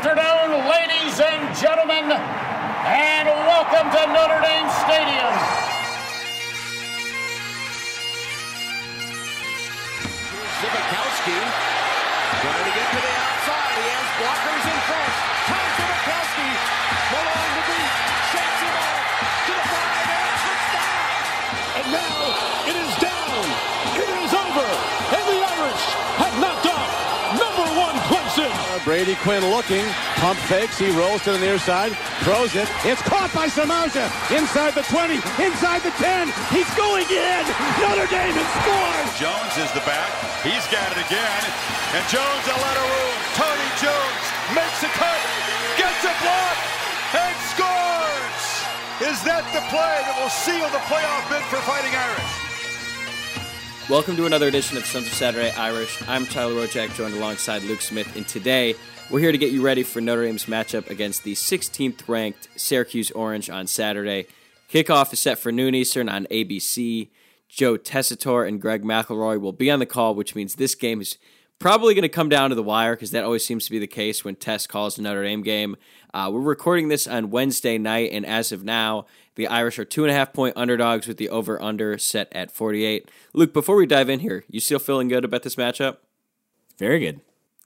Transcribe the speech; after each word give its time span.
afternoon, 0.00 0.64
ladies 0.64 1.20
and 1.20 1.54
gentlemen, 1.60 2.08
and 2.08 3.28
welcome 3.28 3.84
to 3.92 4.00
Notre 4.08 4.40
Dame 4.40 4.70
Stadium. 4.80 5.34
Zbikowski 10.56 11.36
trying 12.40 12.64
to 12.64 12.72
get 12.72 12.88
to 12.88 13.00
the 13.04 13.14
outside. 13.28 13.76
He 13.76 13.88
has 13.92 14.08
blockers 14.16 14.64
in 14.72 14.80
front. 14.88 15.69
Brady 28.84 29.14
Quinn 29.20 29.44
looking, 29.52 29.84
pump 30.16 30.38
fakes, 30.48 30.78
he 30.78 30.88
rolls 30.96 31.22
to 31.24 31.32
the 31.32 31.38
near 31.38 31.58
side, 31.58 31.92
throws 32.24 32.56
it. 32.56 32.64
It's 32.88 33.02
caught 33.04 33.28
by 33.36 33.46
Samardzija 33.46 34.08
inside 34.32 34.72
the 34.72 34.84
20, 34.88 35.20
inside 35.36 35.84
the 35.84 35.92
10. 36.00 36.32
He's 36.48 36.68
going 36.80 37.04
in. 37.12 37.44
Notre 37.76 38.08
Dame 38.08 38.32
has 38.32 38.50
scored. 38.56 39.06
Jones 39.20 39.54
is 39.60 39.70
the 39.76 39.84
back. 39.84 40.08
He's 40.40 40.64
got 40.72 40.88
it 40.96 41.00
again. 41.04 41.42
And 41.92 42.04
Jones 42.08 42.44
a 42.48 42.56
of 42.56 42.86
room. 42.88 43.16
Tony 43.36 43.70
Jones 43.84 44.24
makes 44.56 44.80
a 44.80 44.90
cut, 44.96 45.20
gets 45.76 46.00
a 46.08 46.14
block, 46.24 46.56
and 47.20 47.36
scores. 47.52 48.44
Is 49.12 49.20
that 49.28 49.44
the 49.52 49.60
play 49.68 49.96
that 50.08 50.16
will 50.16 50.32
seal 50.32 50.64
the 50.72 50.82
playoff 50.88 51.28
bid 51.28 51.44
for 51.52 51.60
Fighting 51.68 51.92
Irish? 51.92 52.39
Welcome 53.90 54.14
to 54.18 54.26
another 54.26 54.46
edition 54.46 54.76
of 54.76 54.86
Sons 54.86 55.08
of 55.08 55.12
Saturday 55.14 55.50
Irish. 55.50 56.00
I'm 56.06 56.24
Tyler 56.24 56.52
Rojak, 56.52 56.94
joined 56.94 57.12
alongside 57.14 57.64
Luke 57.64 57.80
Smith, 57.80 58.14
and 58.14 58.26
today 58.26 58.76
we're 59.10 59.18
here 59.18 59.32
to 59.32 59.36
get 59.36 59.50
you 59.50 59.62
ready 59.62 59.82
for 59.82 60.00
Notre 60.00 60.26
Dame's 60.26 60.46
matchup 60.46 60.88
against 60.88 61.24
the 61.24 61.34
16th 61.34 62.08
ranked 62.08 62.46
Syracuse 62.54 63.10
Orange 63.10 63.50
on 63.50 63.66
Saturday. 63.66 64.28
Kickoff 64.72 65.12
is 65.12 65.18
set 65.18 65.40
for 65.40 65.50
noon 65.50 65.74
Eastern 65.74 66.08
on 66.08 66.26
ABC. 66.30 67.08
Joe 67.48 67.76
Tessitore 67.76 68.46
and 68.46 68.60
Greg 68.60 68.84
McElroy 68.84 69.40
will 69.40 69.52
be 69.52 69.72
on 69.72 69.80
the 69.80 69.86
call, 69.86 70.14
which 70.14 70.36
means 70.36 70.54
this 70.54 70.76
game 70.76 71.00
is 71.00 71.18
probably 71.58 71.92
going 71.92 72.02
to 72.02 72.08
come 72.08 72.28
down 72.28 72.50
to 72.50 72.54
the 72.54 72.62
wire 72.62 72.94
because 72.94 73.10
that 73.10 73.24
always 73.24 73.44
seems 73.44 73.64
to 73.64 73.72
be 73.72 73.80
the 73.80 73.88
case 73.88 74.24
when 74.24 74.36
Tess 74.36 74.68
calls 74.68 74.98
a 74.98 75.02
Notre 75.02 75.24
Dame 75.24 75.42
game. 75.42 75.76
Uh, 76.14 76.30
we're 76.32 76.40
recording 76.40 76.86
this 76.86 77.08
on 77.08 77.30
Wednesday 77.30 77.76
night, 77.76 78.10
and 78.12 78.24
as 78.24 78.52
of 78.52 78.62
now, 78.62 79.06
the 79.36 79.46
Irish 79.46 79.78
are 79.78 79.84
two 79.84 80.04
and 80.04 80.10
a 80.10 80.14
half 80.14 80.32
point 80.32 80.56
underdogs 80.56 81.06
with 81.06 81.16
the 81.16 81.28
over 81.28 81.60
under 81.62 81.96
set 81.98 82.28
at 82.32 82.50
48. 82.50 83.10
Luke, 83.32 83.52
before 83.52 83.76
we 83.76 83.86
dive 83.86 84.08
in 84.08 84.20
here, 84.20 84.44
you 84.48 84.60
still 84.60 84.78
feeling 84.78 85.08
good 85.08 85.24
about 85.24 85.42
this 85.42 85.56
matchup? 85.56 85.98
Very 86.78 86.98
good. 86.98 87.20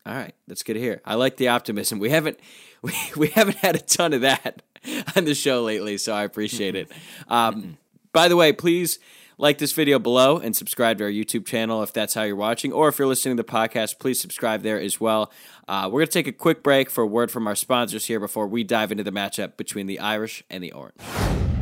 All 0.07 0.15
right, 0.15 0.35
that's 0.47 0.63
good 0.63 0.75
to 0.75 0.81
hear. 0.81 1.01
I 1.05 1.15
like 1.15 1.37
the 1.37 1.49
optimism. 1.49 1.99
We 1.99 2.11
haven't 2.11 2.39
we, 2.83 2.93
we 3.17 3.29
haven't 3.29 3.57
had 3.57 3.77
a 3.77 3.81
ton 3.81 4.13
of 4.13 4.21
that 4.21 4.63
on 5.17 5.25
the 5.25 5.35
show 5.35 5.63
lately, 5.63 5.97
so 5.99 6.15
I 6.15 6.25
appreciate 6.25 6.75
it. 6.75 6.93
Um, 7.29 7.79
by 8.13 8.29
the 8.29 8.37
way, 8.37 8.53
please 8.53 8.99
like 9.39 9.59
this 9.59 9.73
video 9.73 9.99
below 9.99 10.39
and 10.39 10.55
subscribe 10.55 10.99
to 10.99 11.05
our 11.05 11.11
YouTube 11.11 11.47
channel 11.47 11.83
if 11.83 11.93
that's 11.93 12.15
how 12.15 12.23
you're 12.23 12.37
watching, 12.37 12.73
or 12.73 12.89
if 12.89 12.99
you're 12.99 13.09
listening 13.09 13.37
to 13.37 13.43
the 13.43 13.49
podcast, 13.49 13.99
please 13.99 14.21
subscribe 14.21 14.63
there 14.63 14.81
as 14.81 15.01
well. 15.01 15.33
Uh, 15.67 15.89
we're 15.91 16.01
going 16.01 16.09
to 16.09 16.13
take 16.13 16.29
a 16.29 16.33
quick 16.33 16.63
break 16.63 16.91
for 16.91 17.03
a 17.03 17.07
word 17.07 17.31
from 17.31 17.47
our 17.47 17.57
sponsors 17.57 18.07
here 18.07 18.21
before 18.21 18.47
we 18.47 18.63
dive 18.63 18.93
into 18.93 19.03
the 19.05 19.13
matchup 19.13 19.57
between 19.57 19.87
the 19.87 19.99
Irish 19.99 20.45
and 20.51 20.63
the 20.63 20.73
Orange. 20.73 21.01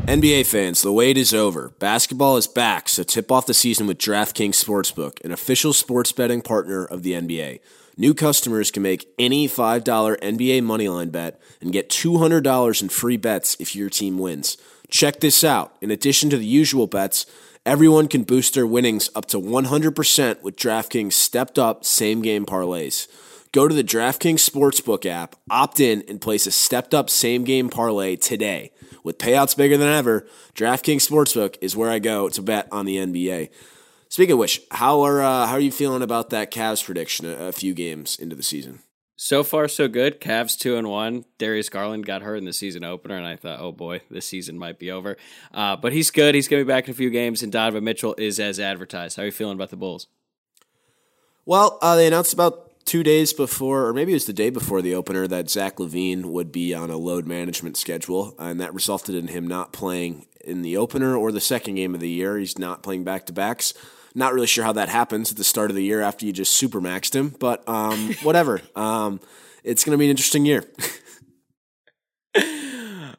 NBA 0.06 0.46
fans, 0.46 0.82
the 0.82 0.92
wait 0.92 1.16
is 1.16 1.32
over. 1.32 1.68
Basketball 1.78 2.36
is 2.36 2.48
back, 2.48 2.88
so 2.88 3.04
tip 3.04 3.30
off 3.30 3.46
the 3.46 3.54
season 3.54 3.86
with 3.86 3.98
DraftKings 3.98 4.60
Sportsbook, 4.60 5.24
an 5.24 5.30
official 5.30 5.72
sports 5.72 6.10
betting 6.10 6.42
partner 6.42 6.84
of 6.84 7.04
the 7.04 7.12
NBA. 7.12 7.60
New 7.96 8.12
customers 8.12 8.72
can 8.72 8.82
make 8.82 9.06
any 9.16 9.46
$5 9.46 9.84
NBA 9.84 10.60
moneyline 10.62 11.12
bet 11.12 11.40
and 11.60 11.72
get 11.72 11.88
$200 11.88 12.82
in 12.82 12.88
free 12.88 13.16
bets 13.16 13.56
if 13.60 13.76
your 13.76 13.88
team 13.88 14.18
wins. 14.18 14.56
Check 14.90 15.20
this 15.20 15.44
out. 15.44 15.76
In 15.80 15.92
addition 15.92 16.30
to 16.30 16.36
the 16.36 16.44
usual 16.44 16.88
bets, 16.88 17.24
everyone 17.64 18.08
can 18.08 18.24
boost 18.24 18.54
their 18.54 18.66
winnings 18.66 19.08
up 19.14 19.26
to 19.26 19.38
100% 19.38 20.42
with 20.42 20.56
DraftKings 20.56 21.12
stepped 21.12 21.60
up 21.60 21.84
same 21.84 22.22
game 22.22 22.44
parlays. 22.44 23.06
Go 23.52 23.68
to 23.68 23.74
the 23.74 23.84
DraftKings 23.84 24.50
Sportsbook 24.50 25.06
app, 25.06 25.36
opt 25.48 25.78
in, 25.78 26.02
and 26.08 26.20
place 26.20 26.46
a 26.46 26.50
stepped 26.50 26.92
up 26.92 27.08
same 27.08 27.44
game 27.44 27.68
parlay 27.68 28.16
today. 28.16 28.72
With 29.02 29.18
payouts 29.18 29.56
bigger 29.56 29.76
than 29.76 29.88
ever, 29.88 30.26
DraftKings 30.54 31.08
Sportsbook 31.08 31.56
is 31.60 31.76
where 31.76 31.90
I 31.90 31.98
go 31.98 32.28
to 32.28 32.42
bet 32.42 32.68
on 32.70 32.86
the 32.86 32.96
NBA. 32.96 33.50
Speaking 34.08 34.34
of 34.34 34.38
which, 34.38 34.62
how 34.70 35.00
are 35.00 35.22
uh, 35.22 35.46
how 35.46 35.54
are 35.54 35.60
you 35.60 35.72
feeling 35.72 36.02
about 36.02 36.30
that 36.30 36.52
Cavs 36.52 36.84
prediction 36.84 37.26
a, 37.26 37.46
a 37.46 37.52
few 37.52 37.74
games 37.74 38.18
into 38.18 38.36
the 38.36 38.42
season? 38.42 38.80
So 39.16 39.44
far, 39.44 39.68
so 39.68 39.88
good. 39.88 40.20
Cavs 40.20 40.58
two 40.58 40.76
and 40.76 40.88
one. 40.88 41.24
Darius 41.38 41.68
Garland 41.68 42.04
got 42.06 42.22
hurt 42.22 42.36
in 42.36 42.44
the 42.44 42.52
season 42.52 42.84
opener, 42.84 43.16
and 43.16 43.26
I 43.26 43.36
thought, 43.36 43.60
oh 43.60 43.72
boy, 43.72 44.00
this 44.10 44.26
season 44.26 44.58
might 44.58 44.78
be 44.78 44.90
over. 44.90 45.16
Uh, 45.54 45.76
but 45.76 45.92
he's 45.92 46.10
good. 46.10 46.34
He's 46.34 46.48
going 46.48 46.60
to 46.60 46.64
be 46.64 46.72
back 46.72 46.86
in 46.86 46.90
a 46.90 46.94
few 46.94 47.08
games, 47.08 47.42
and 47.42 47.52
Donovan 47.52 47.84
Mitchell 47.84 48.14
is 48.18 48.38
as 48.38 48.60
advertised. 48.60 49.16
How 49.16 49.22
are 49.22 49.26
you 49.26 49.32
feeling 49.32 49.54
about 49.54 49.70
the 49.70 49.76
Bulls? 49.76 50.08
Well, 51.46 51.78
uh, 51.80 51.96
they 51.96 52.06
announced 52.06 52.32
about 52.34 52.71
two 52.92 53.02
days 53.02 53.32
before, 53.32 53.86
or 53.86 53.94
maybe 53.94 54.12
it 54.12 54.16
was 54.16 54.26
the 54.26 54.34
day 54.34 54.50
before 54.50 54.82
the 54.82 54.94
opener, 54.94 55.26
that 55.26 55.48
Zach 55.48 55.76
LaVine 55.76 56.26
would 56.26 56.52
be 56.52 56.74
on 56.74 56.90
a 56.90 56.98
load 56.98 57.26
management 57.26 57.78
schedule, 57.78 58.34
and 58.38 58.60
that 58.60 58.74
resulted 58.74 59.14
in 59.14 59.28
him 59.28 59.46
not 59.48 59.72
playing 59.72 60.26
in 60.44 60.60
the 60.60 60.76
opener 60.76 61.16
or 61.16 61.32
the 61.32 61.40
second 61.40 61.76
game 61.76 61.94
of 61.94 62.02
the 62.02 62.10
year. 62.10 62.36
He's 62.36 62.58
not 62.58 62.82
playing 62.82 63.04
back 63.04 63.24
to 63.24 63.32
backs. 63.32 63.72
Not 64.14 64.34
really 64.34 64.46
sure 64.46 64.62
how 64.62 64.74
that 64.74 64.90
happens 64.90 65.30
at 65.30 65.38
the 65.38 65.42
start 65.42 65.70
of 65.70 65.74
the 65.74 65.82
year 65.82 66.02
after 66.02 66.26
you 66.26 66.34
just 66.34 66.52
super 66.52 66.82
maxed 66.82 67.14
him, 67.14 67.30
but 67.30 67.66
um, 67.66 68.12
whatever. 68.22 68.60
um, 68.76 69.20
it's 69.64 69.84
going 69.84 69.92
to 69.92 69.98
be 69.98 70.04
an 70.04 70.10
interesting 70.10 70.44
year. 70.44 70.62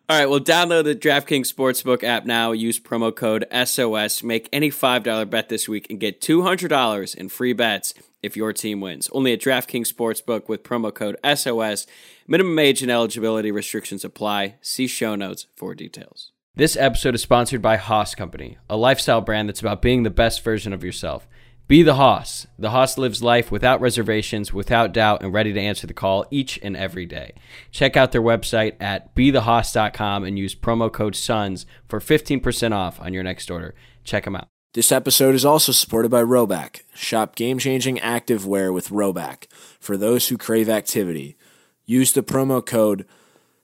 All 0.10 0.20
right, 0.20 0.30
well, 0.30 0.42
download 0.42 0.84
the 0.84 0.96
DraftKings 0.96 1.54
Sportsbook 1.54 2.04
app 2.04 2.26
now. 2.26 2.52
Use 2.52 2.78
promo 2.78 3.16
code 3.16 3.46
SOS. 3.54 4.22
Make 4.22 4.50
any 4.52 4.70
$5 4.70 5.30
bet 5.30 5.48
this 5.48 5.70
week 5.70 5.88
and 5.90 5.98
get 5.98 6.20
$200 6.20 7.16
in 7.16 7.30
free 7.30 7.54
bets 7.54 7.94
if 8.22 8.36
your 8.36 8.52
team 8.52 8.82
wins. 8.82 9.10
Only 9.14 9.32
at 9.32 9.40
DraftKings 9.40 9.94
Sportsbook 9.94 10.50
with 10.50 10.62
promo 10.62 10.94
code 10.94 11.16
SOS. 11.24 11.88
Minimum 12.28 12.60
age 12.60 12.82
and 12.82 12.92
eligibility 12.92 13.50
restrictions 13.50 14.04
apply. 14.04 14.56
See 14.60 14.88
show 14.88 15.16
notes 15.16 15.46
for 15.56 15.74
details. 15.74 16.34
This 16.54 16.76
episode 16.76 17.16
is 17.16 17.22
sponsored 17.22 17.62
by 17.62 17.78
Haas 17.78 18.14
Company, 18.14 18.58
a 18.70 18.76
lifestyle 18.76 19.22
brand 19.22 19.48
that's 19.48 19.62
about 19.62 19.82
being 19.82 20.04
the 20.04 20.10
best 20.10 20.44
version 20.44 20.74
of 20.74 20.84
yourself. 20.84 21.26
Be 21.66 21.82
the 21.82 21.96
Haas. 21.96 22.46
The 22.60 22.72
Haas 22.72 22.98
lives 22.98 23.24
life 23.24 23.50
without 23.50 23.80
reservations, 23.80 24.54
without 24.54 24.92
doubt, 24.92 25.24
and 25.24 25.34
ready 25.34 25.54
to 25.54 25.60
answer 25.60 25.88
the 25.88 25.94
call 25.94 26.26
each 26.30 26.60
and 26.62 26.76
every 26.76 27.06
day. 27.06 27.34
Check 27.72 27.96
out 27.96 28.12
their 28.12 28.22
website 28.22 28.76
at 28.82 29.16
bethehaas.com 29.16 30.26
and 30.26 30.38
use 30.38 30.56
promo 30.56 30.92
code 30.92 31.16
SUNS 31.16 31.66
for 31.88 32.02
15% 32.02 32.74
off 32.74 33.00
on 33.00 33.14
your 33.14 33.24
next 33.24 33.50
order. 33.50 33.74
Check 34.04 34.26
them 34.26 34.36
out. 34.36 34.50
This 34.74 34.92
episode 34.92 35.36
is 35.36 35.46
also 35.46 35.72
supported 35.72 36.12
by 36.12 36.22
Rhoback. 36.22 36.82
Shop 36.96 37.36
game 37.36 37.60
changing 37.60 38.00
active 38.00 38.46
wear 38.46 38.74
with 38.74 38.90
Rhoback 38.90 39.46
for 39.80 39.96
those 39.96 40.28
who 40.28 40.38
crave 40.38 40.68
activity. 40.68 41.38
Use 41.86 42.12
the 42.12 42.24
promo 42.24 42.66
code 42.66 43.06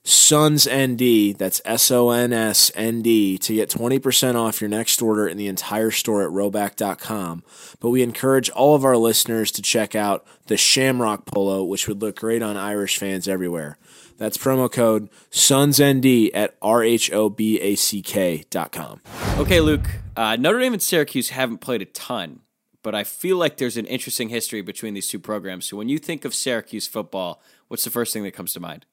SONSND, 0.04 1.36
that's 1.36 1.60
S 1.64 1.90
O 1.90 2.10
N 2.10 2.32
S 2.32 2.70
N 2.74 3.02
D, 3.02 3.36
to 3.38 3.54
get 3.54 3.68
20% 3.68 4.34
off 4.34 4.60
your 4.60 4.70
next 4.70 5.02
order 5.02 5.28
in 5.28 5.36
the 5.36 5.46
entire 5.46 5.90
store 5.90 6.22
at 6.22 6.30
rhoback.com. 6.30 7.42
But 7.80 7.90
we 7.90 8.02
encourage 8.02 8.48
all 8.50 8.74
of 8.74 8.84
our 8.84 8.96
listeners 8.96 9.52
to 9.52 9.62
check 9.62 9.94
out 9.94 10.26
the 10.46 10.56
Shamrock 10.56 11.26
Polo, 11.26 11.62
which 11.64 11.86
would 11.86 12.00
look 12.00 12.16
great 12.16 12.42
on 12.42 12.56
Irish 12.56 12.98
fans 12.98 13.28
everywhere. 13.28 13.76
That's 14.16 14.38
promo 14.38 14.72
code 14.72 15.10
SONSND 15.30 16.30
at 16.34 16.56
R-H-O-B-A-C-K.com. 16.60 19.00
Okay, 19.38 19.60
Luke, 19.60 19.88
uh, 20.16 20.36
Notre 20.36 20.60
Dame 20.60 20.74
and 20.74 20.82
Syracuse 20.82 21.30
haven't 21.30 21.58
played 21.58 21.82
a 21.82 21.86
ton, 21.86 22.40
but 22.82 22.94
I 22.94 23.04
feel 23.04 23.36
like 23.36 23.58
there's 23.58 23.76
an 23.76 23.86
interesting 23.86 24.30
history 24.30 24.62
between 24.62 24.94
these 24.94 25.08
two 25.08 25.18
programs. 25.18 25.66
So 25.66 25.76
when 25.76 25.88
you 25.88 25.98
think 25.98 26.24
of 26.24 26.34
Syracuse 26.34 26.86
football, 26.86 27.42
what's 27.68 27.84
the 27.84 27.90
first 27.90 28.12
thing 28.12 28.22
that 28.24 28.32
comes 28.32 28.52
to 28.54 28.60
mind? 28.60 28.86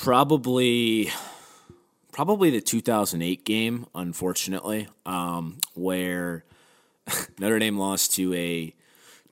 Probably, 0.00 1.10
probably 2.12 2.50
the 2.50 2.60
2008 2.60 3.44
game, 3.44 3.86
unfortunately, 3.96 4.86
um, 5.04 5.58
where 5.74 6.44
Notre 7.40 7.58
Dame 7.58 7.76
lost 7.76 8.14
to 8.14 8.32
a 8.32 8.76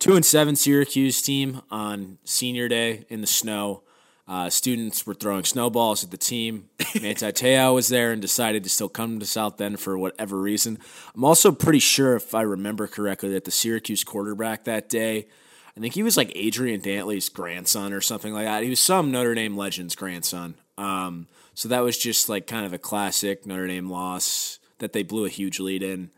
two 0.00 0.16
and 0.16 0.24
seven 0.24 0.56
Syracuse 0.56 1.22
team 1.22 1.62
on 1.70 2.18
senior 2.24 2.66
day 2.66 3.06
in 3.08 3.20
the 3.20 3.28
snow. 3.28 3.84
Uh, 4.26 4.50
students 4.50 5.06
were 5.06 5.14
throwing 5.14 5.44
snowballs 5.44 6.02
at 6.02 6.10
the 6.10 6.16
team. 6.16 6.68
Manti 7.00 7.30
Te'o 7.30 7.72
was 7.72 7.86
there 7.86 8.10
and 8.10 8.20
decided 8.20 8.64
to 8.64 8.68
still 8.68 8.88
come 8.88 9.20
to 9.20 9.26
South 9.26 9.56
Bend 9.56 9.78
for 9.78 9.96
whatever 9.96 10.40
reason. 10.40 10.80
I'm 11.14 11.24
also 11.24 11.52
pretty 11.52 11.78
sure, 11.78 12.16
if 12.16 12.34
I 12.34 12.42
remember 12.42 12.88
correctly, 12.88 13.28
that 13.34 13.44
the 13.44 13.52
Syracuse 13.52 14.02
quarterback 14.02 14.64
that 14.64 14.88
day, 14.88 15.28
I 15.76 15.80
think 15.80 15.94
he 15.94 16.02
was 16.02 16.16
like 16.16 16.32
Adrian 16.34 16.80
Dantley's 16.80 17.28
grandson 17.28 17.92
or 17.92 18.00
something 18.00 18.32
like 18.32 18.46
that. 18.46 18.62
He 18.62 18.70
was 18.70 18.80
some 18.80 19.10
Notre 19.10 19.34
Dame 19.34 19.56
legend's 19.56 19.94
grandson. 19.94 20.54
Um, 20.78 21.28
so 21.54 21.68
that 21.68 21.82
was 21.82 21.98
just 21.98 22.28
like 22.28 22.46
kind 22.46 22.64
of 22.64 22.72
a 22.72 22.78
classic 22.78 23.46
Notre 23.46 23.66
Dame 23.66 23.90
loss 23.90 24.58
that 24.78 24.92
they 24.92 25.02
blew 25.02 25.26
a 25.26 25.30
huge 25.30 25.60
lead 25.60 25.82
in. 25.82 26.10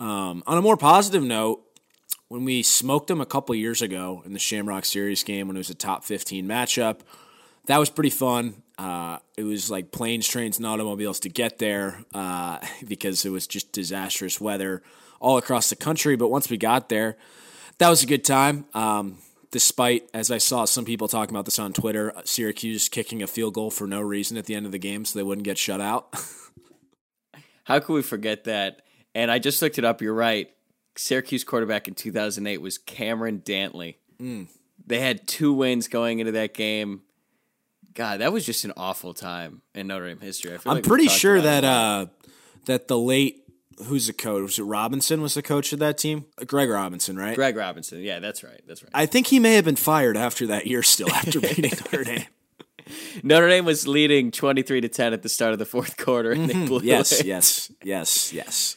Um, 0.00 0.42
on 0.46 0.58
a 0.58 0.62
more 0.62 0.76
positive 0.76 1.22
note, 1.22 1.62
when 2.28 2.44
we 2.44 2.62
smoked 2.62 3.08
them 3.08 3.20
a 3.20 3.26
couple 3.26 3.54
years 3.54 3.82
ago 3.82 4.22
in 4.26 4.32
the 4.32 4.38
Shamrock 4.38 4.84
Series 4.84 5.22
game 5.22 5.46
when 5.46 5.56
it 5.56 5.60
was 5.60 5.70
a 5.70 5.74
top 5.74 6.04
15 6.04 6.46
matchup. 6.46 7.00
That 7.66 7.78
was 7.78 7.90
pretty 7.90 8.10
fun. 8.10 8.62
Uh, 8.76 9.18
it 9.36 9.44
was 9.44 9.70
like 9.70 9.92
planes, 9.92 10.26
trains, 10.26 10.58
and 10.58 10.66
automobiles 10.66 11.20
to 11.20 11.28
get 11.28 11.58
there 11.58 12.04
uh, 12.12 12.58
because 12.88 13.24
it 13.24 13.30
was 13.30 13.46
just 13.46 13.72
disastrous 13.72 14.40
weather 14.40 14.82
all 15.20 15.38
across 15.38 15.70
the 15.70 15.76
country. 15.76 16.16
But 16.16 16.28
once 16.28 16.50
we 16.50 16.56
got 16.56 16.88
there, 16.88 17.16
that 17.78 17.88
was 17.88 18.02
a 18.02 18.06
good 18.06 18.24
time. 18.24 18.66
Um, 18.74 19.18
despite, 19.50 20.08
as 20.12 20.30
I 20.30 20.38
saw 20.38 20.64
some 20.64 20.84
people 20.84 21.08
talking 21.08 21.34
about 21.34 21.44
this 21.44 21.58
on 21.58 21.72
Twitter, 21.72 22.12
Syracuse 22.24 22.88
kicking 22.88 23.22
a 23.22 23.26
field 23.26 23.54
goal 23.54 23.70
for 23.70 23.86
no 23.86 24.00
reason 24.00 24.36
at 24.36 24.46
the 24.46 24.54
end 24.54 24.66
of 24.66 24.72
the 24.72 24.78
game 24.78 25.04
so 25.04 25.18
they 25.18 25.22
wouldn't 25.22 25.44
get 25.44 25.58
shut 25.58 25.80
out. 25.80 26.14
How 27.64 27.78
could 27.78 27.94
we 27.94 28.02
forget 28.02 28.44
that? 28.44 28.82
And 29.14 29.30
I 29.30 29.38
just 29.38 29.62
looked 29.62 29.78
it 29.78 29.84
up. 29.84 30.02
You're 30.02 30.14
right. 30.14 30.50
Syracuse 30.96 31.44
quarterback 31.44 31.88
in 31.88 31.94
2008 31.94 32.58
was 32.58 32.78
Cameron 32.78 33.42
Dantley. 33.44 33.96
Mm. 34.20 34.48
They 34.86 35.00
had 35.00 35.26
two 35.26 35.52
wins 35.52 35.88
going 35.88 36.18
into 36.18 36.32
that 36.32 36.54
game. 36.54 37.02
God, 37.94 38.20
that 38.20 38.32
was 38.32 38.44
just 38.44 38.64
an 38.64 38.72
awful 38.76 39.14
time 39.14 39.62
in 39.74 39.86
Notre 39.86 40.08
Dame 40.08 40.20
history. 40.20 40.52
I 40.52 40.54
am 40.54 40.60
like 40.76 40.84
pretty 40.84 41.06
sure 41.06 41.40
that 41.40 41.64
uh, 41.64 42.06
that 42.66 42.88
the 42.88 42.98
late 42.98 43.43
who's 43.86 44.06
the 44.06 44.12
coach? 44.12 44.42
Was 44.42 44.58
it 44.58 44.62
Robinson 44.62 45.22
was 45.22 45.34
the 45.34 45.42
coach 45.42 45.72
of 45.72 45.78
that 45.80 45.98
team? 45.98 46.26
Greg 46.46 46.68
Robinson, 46.68 47.16
right? 47.16 47.34
Greg 47.34 47.56
Robinson. 47.56 48.00
Yeah, 48.00 48.18
that's 48.18 48.42
right. 48.42 48.60
That's 48.66 48.82
right. 48.82 48.90
I 48.94 49.06
think 49.06 49.28
he 49.28 49.38
may 49.38 49.54
have 49.54 49.64
been 49.64 49.76
fired 49.76 50.16
after 50.16 50.46
that 50.48 50.66
year 50.66 50.82
still 50.82 51.10
after 51.10 51.40
beating 51.40 51.64
Notre 51.92 52.04
Dame. 52.04 52.26
Notre 53.22 53.48
Dame 53.48 53.64
was 53.64 53.86
leading 53.86 54.30
23 54.30 54.82
to 54.82 54.88
10 54.88 55.12
at 55.12 55.22
the 55.22 55.28
start 55.28 55.52
of 55.52 55.58
the 55.58 55.64
fourth 55.64 55.96
quarter 55.96 56.32
and 56.32 56.48
they 56.48 56.54
mm-hmm. 56.54 56.66
blew 56.66 56.80
yes, 56.82 57.20
away. 57.20 57.28
yes, 57.28 57.72
yes, 57.82 58.32
yes. 58.32 58.76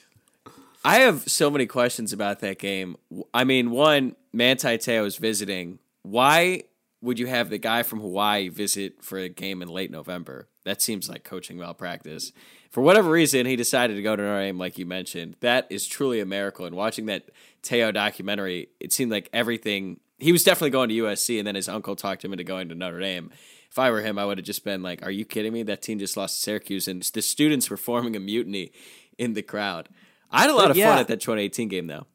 I 0.85 0.99
have 0.99 1.23
so 1.27 1.49
many 1.49 1.65
questions 1.65 2.13
about 2.13 2.39
that 2.39 2.59
game. 2.59 2.95
I 3.33 3.43
mean, 3.43 3.71
one, 3.71 4.15
Manti 4.31 4.77
Te'o 4.77 5.05
is 5.05 5.17
visiting. 5.17 5.79
Why 6.03 6.63
would 7.01 7.19
you 7.19 7.27
have 7.27 7.49
the 7.49 7.57
guy 7.57 7.83
from 7.83 7.99
Hawaii 7.99 8.47
visit 8.47 9.03
for 9.03 9.17
a 9.17 9.27
game 9.27 9.61
in 9.61 9.67
late 9.67 9.91
November? 9.91 10.47
That 10.63 10.81
seems 10.81 11.09
like 11.09 11.23
coaching 11.23 11.57
malpractice. 11.57 12.31
For 12.71 12.81
whatever 12.81 13.09
reason, 13.09 13.45
he 13.45 13.55
decided 13.55 13.95
to 13.95 14.01
go 14.01 14.15
to 14.15 14.21
Notre 14.21 14.41
Dame, 14.41 14.57
like 14.57 14.77
you 14.77 14.85
mentioned. 14.85 15.35
That 15.39 15.67
is 15.69 15.87
truly 15.87 16.19
a 16.19 16.25
miracle. 16.25 16.65
And 16.65 16.75
watching 16.75 17.05
that 17.07 17.29
Te'o 17.63 17.93
documentary, 17.93 18.69
it 18.79 18.93
seemed 18.93 19.11
like 19.11 19.29
everything. 19.33 19.99
He 20.17 20.31
was 20.31 20.43
definitely 20.43 20.71
going 20.71 20.89
to 20.89 20.95
USC, 20.95 21.37
and 21.37 21.47
then 21.47 21.55
his 21.55 21.69
uncle 21.69 21.95
talked 21.95 22.23
him 22.25 22.33
into 22.33 22.43
going 22.43 22.69
to 22.69 22.75
Notre 22.75 22.99
Dame. 22.99 23.31
If 23.69 23.77
I 23.79 23.91
were 23.91 24.01
him, 24.01 24.17
I 24.17 24.25
would 24.25 24.37
have 24.37 24.45
just 24.45 24.63
been 24.63 24.81
like, 24.81 25.03
"Are 25.03 25.11
you 25.11 25.25
kidding 25.25 25.53
me? 25.53 25.63
That 25.63 25.81
team 25.81 25.99
just 25.99 26.17
lost 26.17 26.35
to 26.37 26.41
Syracuse, 26.41 26.87
and 26.87 27.03
the 27.03 27.21
students 27.21 27.69
were 27.69 27.77
forming 27.77 28.15
a 28.15 28.19
mutiny 28.19 28.71
in 29.17 29.33
the 29.33 29.41
crowd." 29.41 29.89
I 30.31 30.41
had 30.41 30.49
a 30.49 30.55
lot 30.55 30.71
of 30.71 30.77
yeah. 30.77 30.89
fun 30.89 30.99
at 30.99 31.07
that 31.07 31.21
2018 31.21 31.67
game, 31.69 31.87
though. 31.87 32.05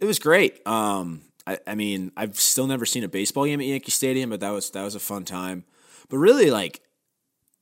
It 0.00 0.04
was 0.04 0.18
great. 0.18 0.66
Um, 0.66 1.22
I, 1.46 1.58
I 1.66 1.74
mean, 1.74 2.12
I've 2.16 2.38
still 2.38 2.66
never 2.66 2.86
seen 2.86 3.04
a 3.04 3.08
baseball 3.08 3.44
game 3.44 3.60
at 3.60 3.66
Yankee 3.66 3.90
Stadium, 3.90 4.30
but 4.30 4.40
that 4.40 4.50
was 4.50 4.70
that 4.70 4.82
was 4.82 4.94
a 4.94 5.00
fun 5.00 5.24
time. 5.24 5.64
But 6.08 6.18
really, 6.18 6.50
like, 6.50 6.82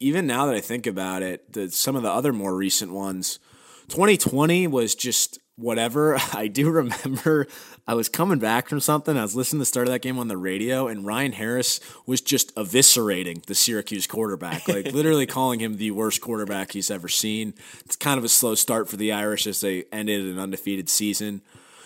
even 0.00 0.26
now 0.26 0.47
that 0.47 0.55
I 0.55 0.61
think 0.61 0.87
about 0.87 1.23
it, 1.23 1.52
the, 1.52 1.70
some 1.70 1.94
of 1.94 2.02
the 2.02 2.11
other 2.11 2.32
more 2.32 2.56
recent 2.56 2.93
ones, 2.93 3.38
2020 3.88 4.67
was 4.67 4.94
just 4.94 5.38
whatever. 5.56 6.17
I 6.32 6.49
do 6.49 6.70
remember 6.70 7.47
I 7.87 7.94
was 7.94 8.08
coming 8.08 8.38
back 8.38 8.69
from 8.69 8.81
something. 8.81 9.17
I 9.17 9.23
was 9.23 9.37
listening 9.37 9.58
to 9.58 9.62
the 9.62 9.67
start 9.67 9.87
of 9.88 9.93
that 9.93 10.02
game 10.02 10.19
on 10.19 10.29
the 10.29 10.38
radio, 10.38 10.88
and 10.88 11.06
Ryan 11.06 11.32
Harris 11.32 11.81
was 12.06 12.20
just 12.20 12.55
eviscerating 12.56 13.44
the 13.44 13.55
Syracuse 13.55 14.06
quarterback, 14.06 14.67
like 14.67 14.87
literally 14.93 15.26
calling 15.26 15.61
him 15.61 15.76
the 15.76 15.91
worst 15.91 16.20
quarterback 16.20 16.73
he's 16.73 16.91
ever 16.91 17.08
seen. 17.08 17.55
It's 17.85 17.97
kind 17.97 18.19
of 18.19 18.25
a 18.25 18.29
slow 18.29 18.55
start 18.55 18.88
for 18.88 18.97
the 18.97 19.12
Irish 19.12 19.47
as 19.47 19.61
they 19.61 19.85
ended 19.93 20.25
an 20.25 20.38
undefeated 20.38 20.88
season. 20.88 21.43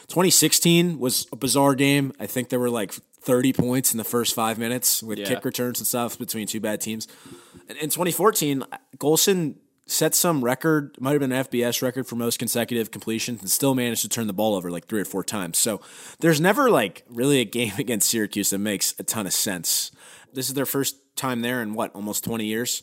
2016 0.08 0.98
was 0.98 1.26
a 1.32 1.36
bizarre 1.36 1.74
game. 1.74 2.12
I 2.20 2.26
think 2.26 2.50
there 2.50 2.60
were 2.60 2.70
like 2.70 2.94
30 3.24 3.52
points 3.52 3.92
in 3.92 3.98
the 3.98 4.04
first 4.04 4.34
five 4.34 4.58
minutes 4.58 5.02
with 5.02 5.18
Yeah. 5.18 5.26
kick 5.26 5.44
returns 5.44 5.80
and 5.80 5.86
stuff 5.86 6.18
between 6.18 6.46
two 6.46 6.60
bad 6.60 6.80
teams. 6.80 7.08
And 7.68 7.78
in 7.78 7.88
2014, 7.90 8.64
Golson 8.98 9.56
set 9.86 10.14
some 10.14 10.42
record, 10.44 10.96
might 10.98 11.12
have 11.12 11.20
been 11.20 11.32
an 11.32 11.44
FBS 11.44 11.82
record 11.82 12.06
for 12.06 12.16
most 12.16 12.38
consecutive 12.38 12.90
completions, 12.90 13.40
and 13.40 13.50
still 13.50 13.74
managed 13.74 14.02
to 14.02 14.08
turn 14.08 14.26
the 14.26 14.32
ball 14.32 14.54
over 14.54 14.70
like 14.70 14.86
three 14.86 15.00
or 15.00 15.04
four 15.04 15.22
times. 15.24 15.58
So 15.58 15.80
there's 16.20 16.40
never 16.40 16.70
like 16.70 17.04
really 17.08 17.40
a 17.40 17.44
game 17.44 17.72
against 17.78 18.08
Syracuse 18.08 18.50
that 18.50 18.58
makes 18.58 18.94
a 18.98 19.02
ton 19.02 19.26
of 19.26 19.32
sense. 19.32 19.90
This 20.32 20.48
is 20.48 20.54
their 20.54 20.66
first 20.66 20.96
time 21.16 21.42
there 21.42 21.62
in 21.62 21.74
what, 21.74 21.94
almost 21.94 22.24
20 22.24 22.44
years? 22.44 22.82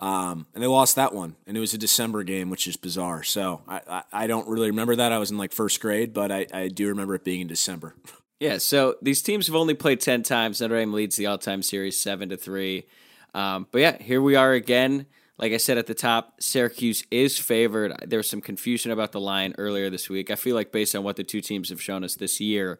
Um, 0.00 0.46
and 0.54 0.62
they 0.62 0.66
lost 0.66 0.96
that 0.96 1.14
one, 1.14 1.36
and 1.46 1.56
it 1.56 1.60
was 1.60 1.72
a 1.72 1.78
December 1.78 2.24
game, 2.24 2.50
which 2.50 2.66
is 2.66 2.76
bizarre. 2.76 3.22
So 3.22 3.62
I, 3.68 3.80
I, 3.88 4.02
I 4.12 4.26
don't 4.26 4.48
really 4.48 4.66
remember 4.68 4.96
that. 4.96 5.12
I 5.12 5.18
was 5.18 5.30
in 5.30 5.38
like 5.38 5.52
first 5.52 5.80
grade, 5.80 6.12
but 6.12 6.30
I, 6.32 6.46
I 6.52 6.68
do 6.68 6.88
remember 6.88 7.14
it 7.14 7.24
being 7.24 7.40
in 7.42 7.46
December. 7.46 7.94
Yeah, 8.44 8.58
so 8.58 8.96
these 9.00 9.22
teams 9.22 9.46
have 9.46 9.56
only 9.56 9.72
played 9.72 10.00
ten 10.00 10.22
times. 10.22 10.60
Notre 10.60 10.76
Dame 10.76 10.92
leads 10.92 11.16
the 11.16 11.24
all-time 11.24 11.62
series 11.62 11.98
seven 11.98 12.28
to 12.28 12.36
three. 12.36 12.86
Um, 13.32 13.66
but 13.72 13.80
yeah, 13.80 14.02
here 14.02 14.20
we 14.20 14.36
are 14.36 14.52
again. 14.52 15.06
Like 15.38 15.52
I 15.52 15.56
said 15.56 15.78
at 15.78 15.86
the 15.86 15.94
top, 15.94 16.42
Syracuse 16.42 17.04
is 17.10 17.38
favored. 17.38 17.96
There 18.06 18.18
was 18.18 18.28
some 18.28 18.42
confusion 18.42 18.90
about 18.92 19.12
the 19.12 19.20
line 19.20 19.54
earlier 19.56 19.88
this 19.88 20.10
week. 20.10 20.30
I 20.30 20.34
feel 20.34 20.54
like 20.54 20.72
based 20.72 20.94
on 20.94 21.02
what 21.02 21.16
the 21.16 21.24
two 21.24 21.40
teams 21.40 21.70
have 21.70 21.80
shown 21.80 22.04
us 22.04 22.16
this 22.16 22.38
year, 22.38 22.78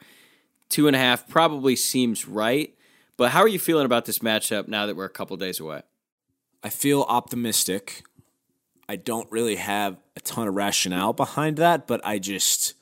two 0.68 0.86
and 0.86 0.94
a 0.94 0.98
half 0.98 1.26
probably 1.28 1.76
seems 1.76 2.28
right. 2.28 2.76
But 3.16 3.30
how 3.30 3.40
are 3.40 3.48
you 3.48 3.58
feeling 3.58 3.86
about 3.86 4.04
this 4.04 4.18
matchup 4.18 4.68
now 4.68 4.84
that 4.84 4.96
we're 4.96 5.06
a 5.06 5.08
couple 5.08 5.34
days 5.38 5.60
away? 5.60 5.80
I 6.62 6.68
feel 6.68 7.06
optimistic. 7.08 8.04
I 8.86 8.96
don't 8.96 9.32
really 9.32 9.56
have 9.56 9.96
a 10.14 10.20
ton 10.20 10.46
of 10.46 10.54
rationale 10.54 11.14
behind 11.14 11.56
that, 11.56 11.86
but 11.86 12.04
I 12.04 12.18
just 12.18 12.74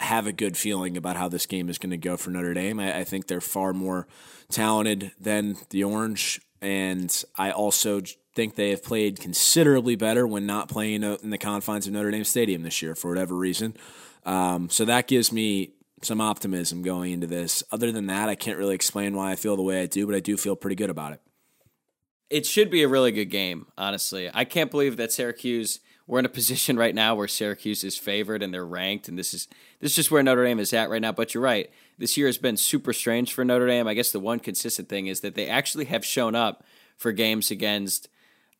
have 0.00 0.26
a 0.26 0.32
good 0.32 0.56
feeling 0.56 0.96
about 0.96 1.16
how 1.16 1.28
this 1.28 1.46
game 1.46 1.68
is 1.68 1.78
going 1.78 1.90
to 1.90 1.96
go 1.96 2.16
for 2.16 2.30
Notre 2.30 2.54
Dame. 2.54 2.80
I, 2.80 3.00
I 3.00 3.04
think 3.04 3.26
they're 3.26 3.40
far 3.40 3.72
more 3.72 4.06
talented 4.50 5.12
than 5.18 5.56
the 5.70 5.84
Orange, 5.84 6.40
and 6.60 7.24
I 7.36 7.50
also 7.50 8.00
think 8.34 8.56
they 8.56 8.70
have 8.70 8.82
played 8.82 9.20
considerably 9.20 9.96
better 9.96 10.26
when 10.26 10.46
not 10.46 10.68
playing 10.68 11.02
in 11.02 11.30
the 11.30 11.38
confines 11.38 11.86
of 11.86 11.92
Notre 11.92 12.10
Dame 12.10 12.24
Stadium 12.24 12.62
this 12.62 12.82
year 12.82 12.94
for 12.94 13.08
whatever 13.10 13.34
reason. 13.34 13.76
Um, 14.24 14.68
so 14.70 14.84
that 14.84 15.06
gives 15.06 15.30
me 15.32 15.74
some 16.02 16.20
optimism 16.20 16.82
going 16.82 17.12
into 17.12 17.26
this. 17.26 17.62
Other 17.70 17.92
than 17.92 18.06
that, 18.06 18.28
I 18.28 18.34
can't 18.34 18.58
really 18.58 18.74
explain 18.74 19.14
why 19.14 19.32
I 19.32 19.36
feel 19.36 19.56
the 19.56 19.62
way 19.62 19.82
I 19.82 19.86
do, 19.86 20.06
but 20.06 20.14
I 20.14 20.20
do 20.20 20.36
feel 20.36 20.56
pretty 20.56 20.76
good 20.76 20.90
about 20.90 21.12
it. 21.12 21.20
It 22.30 22.46
should 22.46 22.70
be 22.70 22.82
a 22.82 22.88
really 22.88 23.12
good 23.12 23.26
game, 23.26 23.66
honestly. 23.78 24.30
I 24.32 24.44
can't 24.44 24.70
believe 24.70 24.96
that 24.96 25.12
Syracuse 25.12 25.80
we're 26.06 26.18
in 26.18 26.26
a 26.26 26.30
position 26.30 26.76
right 26.76 26.94
now 26.94 27.14
where 27.14 27.28
Syracuse 27.28 27.82
is 27.82 27.96
favored 27.96 28.42
and 28.42 28.52
they're 28.52 28.66
ranked 28.66 29.08
and 29.08 29.18
this 29.18 29.32
is 29.32 29.48
this 29.80 29.92
is 29.92 29.96
just 29.96 30.10
where 30.10 30.22
Notre 30.22 30.44
Dame 30.44 30.60
is 30.60 30.72
at 30.72 30.90
right 30.90 31.00
now, 31.00 31.12
but 31.12 31.34
you're 31.34 31.42
right. 31.42 31.70
This 31.98 32.16
year 32.16 32.26
has 32.26 32.38
been 32.38 32.56
super 32.56 32.92
strange 32.92 33.32
for 33.32 33.44
Notre 33.44 33.66
Dame. 33.66 33.86
I 33.86 33.94
guess 33.94 34.12
the 34.12 34.20
one 34.20 34.40
consistent 34.40 34.88
thing 34.88 35.06
is 35.06 35.20
that 35.20 35.34
they 35.34 35.48
actually 35.48 35.86
have 35.86 36.04
shown 36.04 36.34
up 36.34 36.64
for 36.96 37.12
games 37.12 37.50
against 37.50 38.08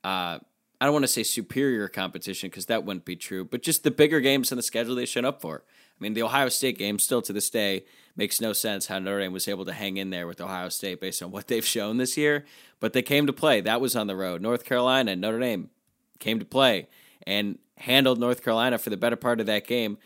uh 0.02 0.38
I 0.80 0.86
don't 0.86 0.94
want 0.94 1.04
to 1.04 1.08
say 1.08 1.22
superior 1.22 1.88
competition 1.88 2.50
because 2.50 2.66
that 2.66 2.84
wouldn't 2.84 3.04
be 3.04 3.16
true, 3.16 3.44
but 3.44 3.62
just 3.62 3.84
the 3.84 3.90
bigger 3.90 4.20
games 4.20 4.50
on 4.50 4.56
the 4.56 4.62
schedule 4.62 4.94
they 4.94 5.06
shown 5.06 5.24
up 5.24 5.40
for. 5.40 5.62
I 5.98 6.02
mean, 6.02 6.14
the 6.14 6.22
Ohio 6.22 6.48
State 6.48 6.76
game 6.76 6.98
still 6.98 7.22
to 7.22 7.32
this 7.32 7.48
day 7.48 7.84
makes 8.16 8.40
no 8.40 8.52
sense 8.52 8.86
how 8.86 8.98
Notre 8.98 9.20
Dame 9.20 9.32
was 9.32 9.48
able 9.48 9.64
to 9.64 9.72
hang 9.72 9.96
in 9.96 10.10
there 10.10 10.26
with 10.26 10.40
Ohio 10.40 10.68
State 10.68 11.00
based 11.00 11.22
on 11.22 11.30
what 11.30 11.46
they've 11.48 11.64
shown 11.64 11.98
this 11.98 12.16
year, 12.16 12.44
but 12.80 12.92
they 12.92 13.02
came 13.02 13.26
to 13.26 13.32
play. 13.32 13.60
That 13.60 13.80
was 13.80 13.94
on 13.94 14.08
the 14.08 14.16
road. 14.16 14.42
North 14.42 14.64
Carolina 14.64 15.12
and 15.12 15.20
Notre 15.20 15.38
Dame 15.38 15.70
came 16.18 16.38
to 16.38 16.44
play 16.44 16.88
and 17.26 17.58
handled 17.76 18.18
North 18.18 18.42
Carolina 18.42 18.78
for 18.78 18.90
the 18.90 18.96
better 18.96 19.16
part 19.16 19.40
of 19.40 19.46
that 19.46 19.66
game. 19.66 19.98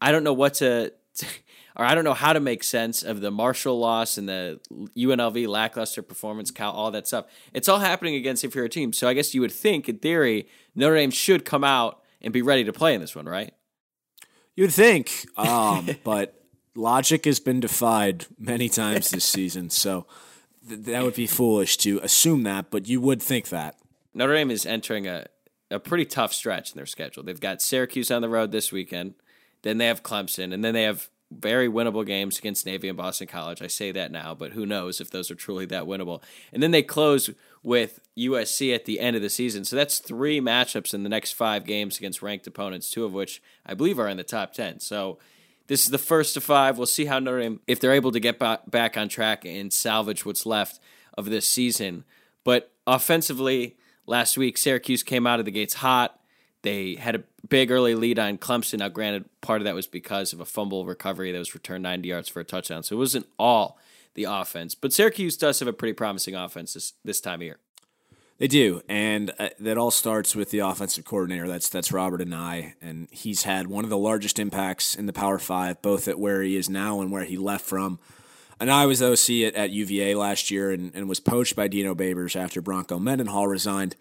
I 0.00 0.12
don't 0.12 0.24
know 0.24 0.32
what 0.32 0.54
to, 0.54 0.92
or 1.76 1.84
I 1.84 1.94
don't 1.94 2.04
know 2.04 2.14
how 2.14 2.32
to 2.32 2.40
make 2.40 2.62
sense 2.62 3.02
of 3.02 3.20
the 3.20 3.30
Marshall 3.30 3.78
loss 3.78 4.18
and 4.18 4.28
the 4.28 4.60
UNLV 4.96 5.46
lackluster 5.48 6.02
performance, 6.02 6.50
Cal, 6.50 6.72
all 6.72 6.90
that 6.90 7.06
stuff. 7.06 7.26
It's 7.52 7.68
all 7.68 7.80
happening 7.80 8.14
against 8.14 8.44
inferior 8.44 8.68
teams. 8.68 8.98
So 8.98 9.08
I 9.08 9.14
guess 9.14 9.34
you 9.34 9.40
would 9.40 9.52
think, 9.52 9.88
in 9.88 9.98
theory, 9.98 10.48
Notre 10.74 10.96
Dame 10.96 11.10
should 11.10 11.44
come 11.44 11.64
out 11.64 12.02
and 12.20 12.32
be 12.32 12.42
ready 12.42 12.64
to 12.64 12.72
play 12.72 12.94
in 12.94 13.00
this 13.00 13.14
one, 13.14 13.26
right? 13.26 13.52
You'd 14.54 14.72
think, 14.72 15.26
um, 15.36 15.88
but 16.04 16.42
logic 16.74 17.24
has 17.24 17.40
been 17.40 17.60
defied 17.60 18.26
many 18.38 18.68
times 18.68 19.10
this 19.10 19.24
season, 19.24 19.70
so 19.70 20.06
th- 20.68 20.80
that 20.82 21.02
would 21.02 21.14
be 21.14 21.26
foolish 21.26 21.76
to 21.78 21.98
assume 22.02 22.42
that. 22.44 22.70
But 22.70 22.88
you 22.88 23.00
would 23.00 23.22
think 23.22 23.48
that. 23.50 23.76
Notre 24.14 24.34
Dame 24.34 24.50
is 24.50 24.64
entering 24.64 25.06
a, 25.06 25.26
a 25.70 25.78
pretty 25.78 26.04
tough 26.04 26.32
stretch 26.32 26.72
in 26.72 26.76
their 26.76 26.86
schedule. 26.86 27.22
They've 27.22 27.40
got 27.40 27.62
Syracuse 27.62 28.10
on 28.10 28.22
the 28.22 28.28
road 28.28 28.52
this 28.52 28.72
weekend, 28.72 29.14
then 29.62 29.78
they 29.78 29.86
have 29.86 30.02
Clemson, 30.02 30.52
and 30.52 30.64
then 30.64 30.74
they 30.74 30.84
have 30.84 31.08
very 31.30 31.68
winnable 31.68 32.06
games 32.06 32.38
against 32.38 32.66
Navy 32.66 32.88
and 32.88 32.96
Boston 32.96 33.26
College. 33.26 33.60
I 33.60 33.66
say 33.66 33.90
that 33.92 34.12
now, 34.12 34.34
but 34.34 34.52
who 34.52 34.64
knows 34.64 35.00
if 35.00 35.10
those 35.10 35.30
are 35.30 35.34
truly 35.34 35.66
that 35.66 35.84
winnable. 35.84 36.22
And 36.52 36.62
then 36.62 36.70
they 36.70 36.82
close 36.82 37.30
with 37.62 37.98
USC 38.16 38.72
at 38.74 38.84
the 38.84 39.00
end 39.00 39.16
of 39.16 39.22
the 39.22 39.30
season. 39.30 39.64
So 39.64 39.74
that's 39.74 39.98
three 39.98 40.40
matchups 40.40 40.94
in 40.94 41.02
the 41.02 41.08
next 41.08 41.32
five 41.32 41.64
games 41.64 41.98
against 41.98 42.22
ranked 42.22 42.46
opponents, 42.46 42.90
two 42.90 43.04
of 43.04 43.12
which 43.12 43.42
I 43.64 43.74
believe 43.74 43.98
are 43.98 44.08
in 44.08 44.16
the 44.16 44.24
top 44.24 44.52
10. 44.52 44.78
So 44.80 45.18
this 45.66 45.82
is 45.84 45.90
the 45.90 45.98
first 45.98 46.36
of 46.36 46.44
five. 46.44 46.78
We'll 46.78 46.86
see 46.86 47.06
how 47.06 47.18
Notre 47.18 47.40
Dame, 47.40 47.60
if 47.66 47.80
they're 47.80 47.92
able 47.92 48.12
to 48.12 48.20
get 48.20 48.38
back 48.38 48.96
on 48.96 49.08
track 49.08 49.44
and 49.44 49.72
salvage 49.72 50.24
what's 50.24 50.46
left 50.46 50.78
of 51.18 51.26
this 51.26 51.46
season. 51.46 52.04
But 52.44 52.70
offensively, 52.86 53.76
last 54.06 54.38
week, 54.38 54.56
Syracuse 54.58 55.02
came 55.02 55.26
out 55.26 55.38
of 55.38 55.44
the 55.44 55.50
gates 55.50 55.74
hot. 55.74 56.18
They 56.62 56.96
had 56.96 57.14
a 57.14 57.24
big 57.48 57.70
early 57.70 57.94
lead 57.94 58.18
on 58.18 58.38
Clemson. 58.38 58.78
Now, 58.78 58.88
granted, 58.88 59.26
part 59.40 59.60
of 59.60 59.66
that 59.66 59.74
was 59.74 59.86
because 59.86 60.32
of 60.32 60.40
a 60.40 60.44
fumble 60.44 60.84
recovery 60.84 61.30
that 61.32 61.38
was 61.38 61.54
returned 61.54 61.82
90 61.82 62.08
yards 62.08 62.28
for 62.28 62.40
a 62.40 62.44
touchdown. 62.44 62.82
So 62.82 62.96
it 62.96 62.98
wasn't 62.98 63.26
all 63.38 63.78
the 64.14 64.24
offense. 64.24 64.74
But 64.74 64.92
Syracuse 64.92 65.36
does 65.36 65.60
have 65.60 65.68
a 65.68 65.72
pretty 65.72 65.92
promising 65.92 66.34
offense 66.34 66.74
this, 66.74 66.94
this 67.04 67.20
time 67.20 67.40
of 67.40 67.44
year. 67.44 67.58
They 68.38 68.48
do, 68.48 68.82
and 68.86 69.32
uh, 69.38 69.48
that 69.60 69.78
all 69.78 69.90
starts 69.90 70.36
with 70.36 70.50
the 70.50 70.58
offensive 70.58 71.06
coordinator. 71.06 71.48
That's 71.48 71.70
that's 71.70 71.90
Robert 71.90 72.20
Anae, 72.20 72.74
and 72.82 73.08
he's 73.10 73.44
had 73.44 73.68
one 73.68 73.82
of 73.82 73.88
the 73.88 73.96
largest 73.96 74.38
impacts 74.38 74.94
in 74.94 75.06
the 75.06 75.12
Power 75.14 75.38
Five, 75.38 75.80
both 75.80 76.06
at 76.06 76.18
where 76.18 76.42
he 76.42 76.54
is 76.54 76.68
now 76.68 77.00
and 77.00 77.10
where 77.10 77.24
he 77.24 77.38
left 77.38 77.64
from. 77.64 77.98
Anae 78.60 78.86
was 78.86 79.02
OC 79.02 79.46
at, 79.48 79.54
at 79.54 79.70
UVA 79.70 80.14
last 80.14 80.50
year 80.50 80.70
and, 80.70 80.92
and 80.94 81.08
was 81.08 81.20
poached 81.20 81.56
by 81.56 81.68
Dino 81.68 81.94
Babers 81.94 82.36
after 82.36 82.60
Bronco 82.60 82.98
Mendenhall 82.98 83.48
resigned. 83.48 83.96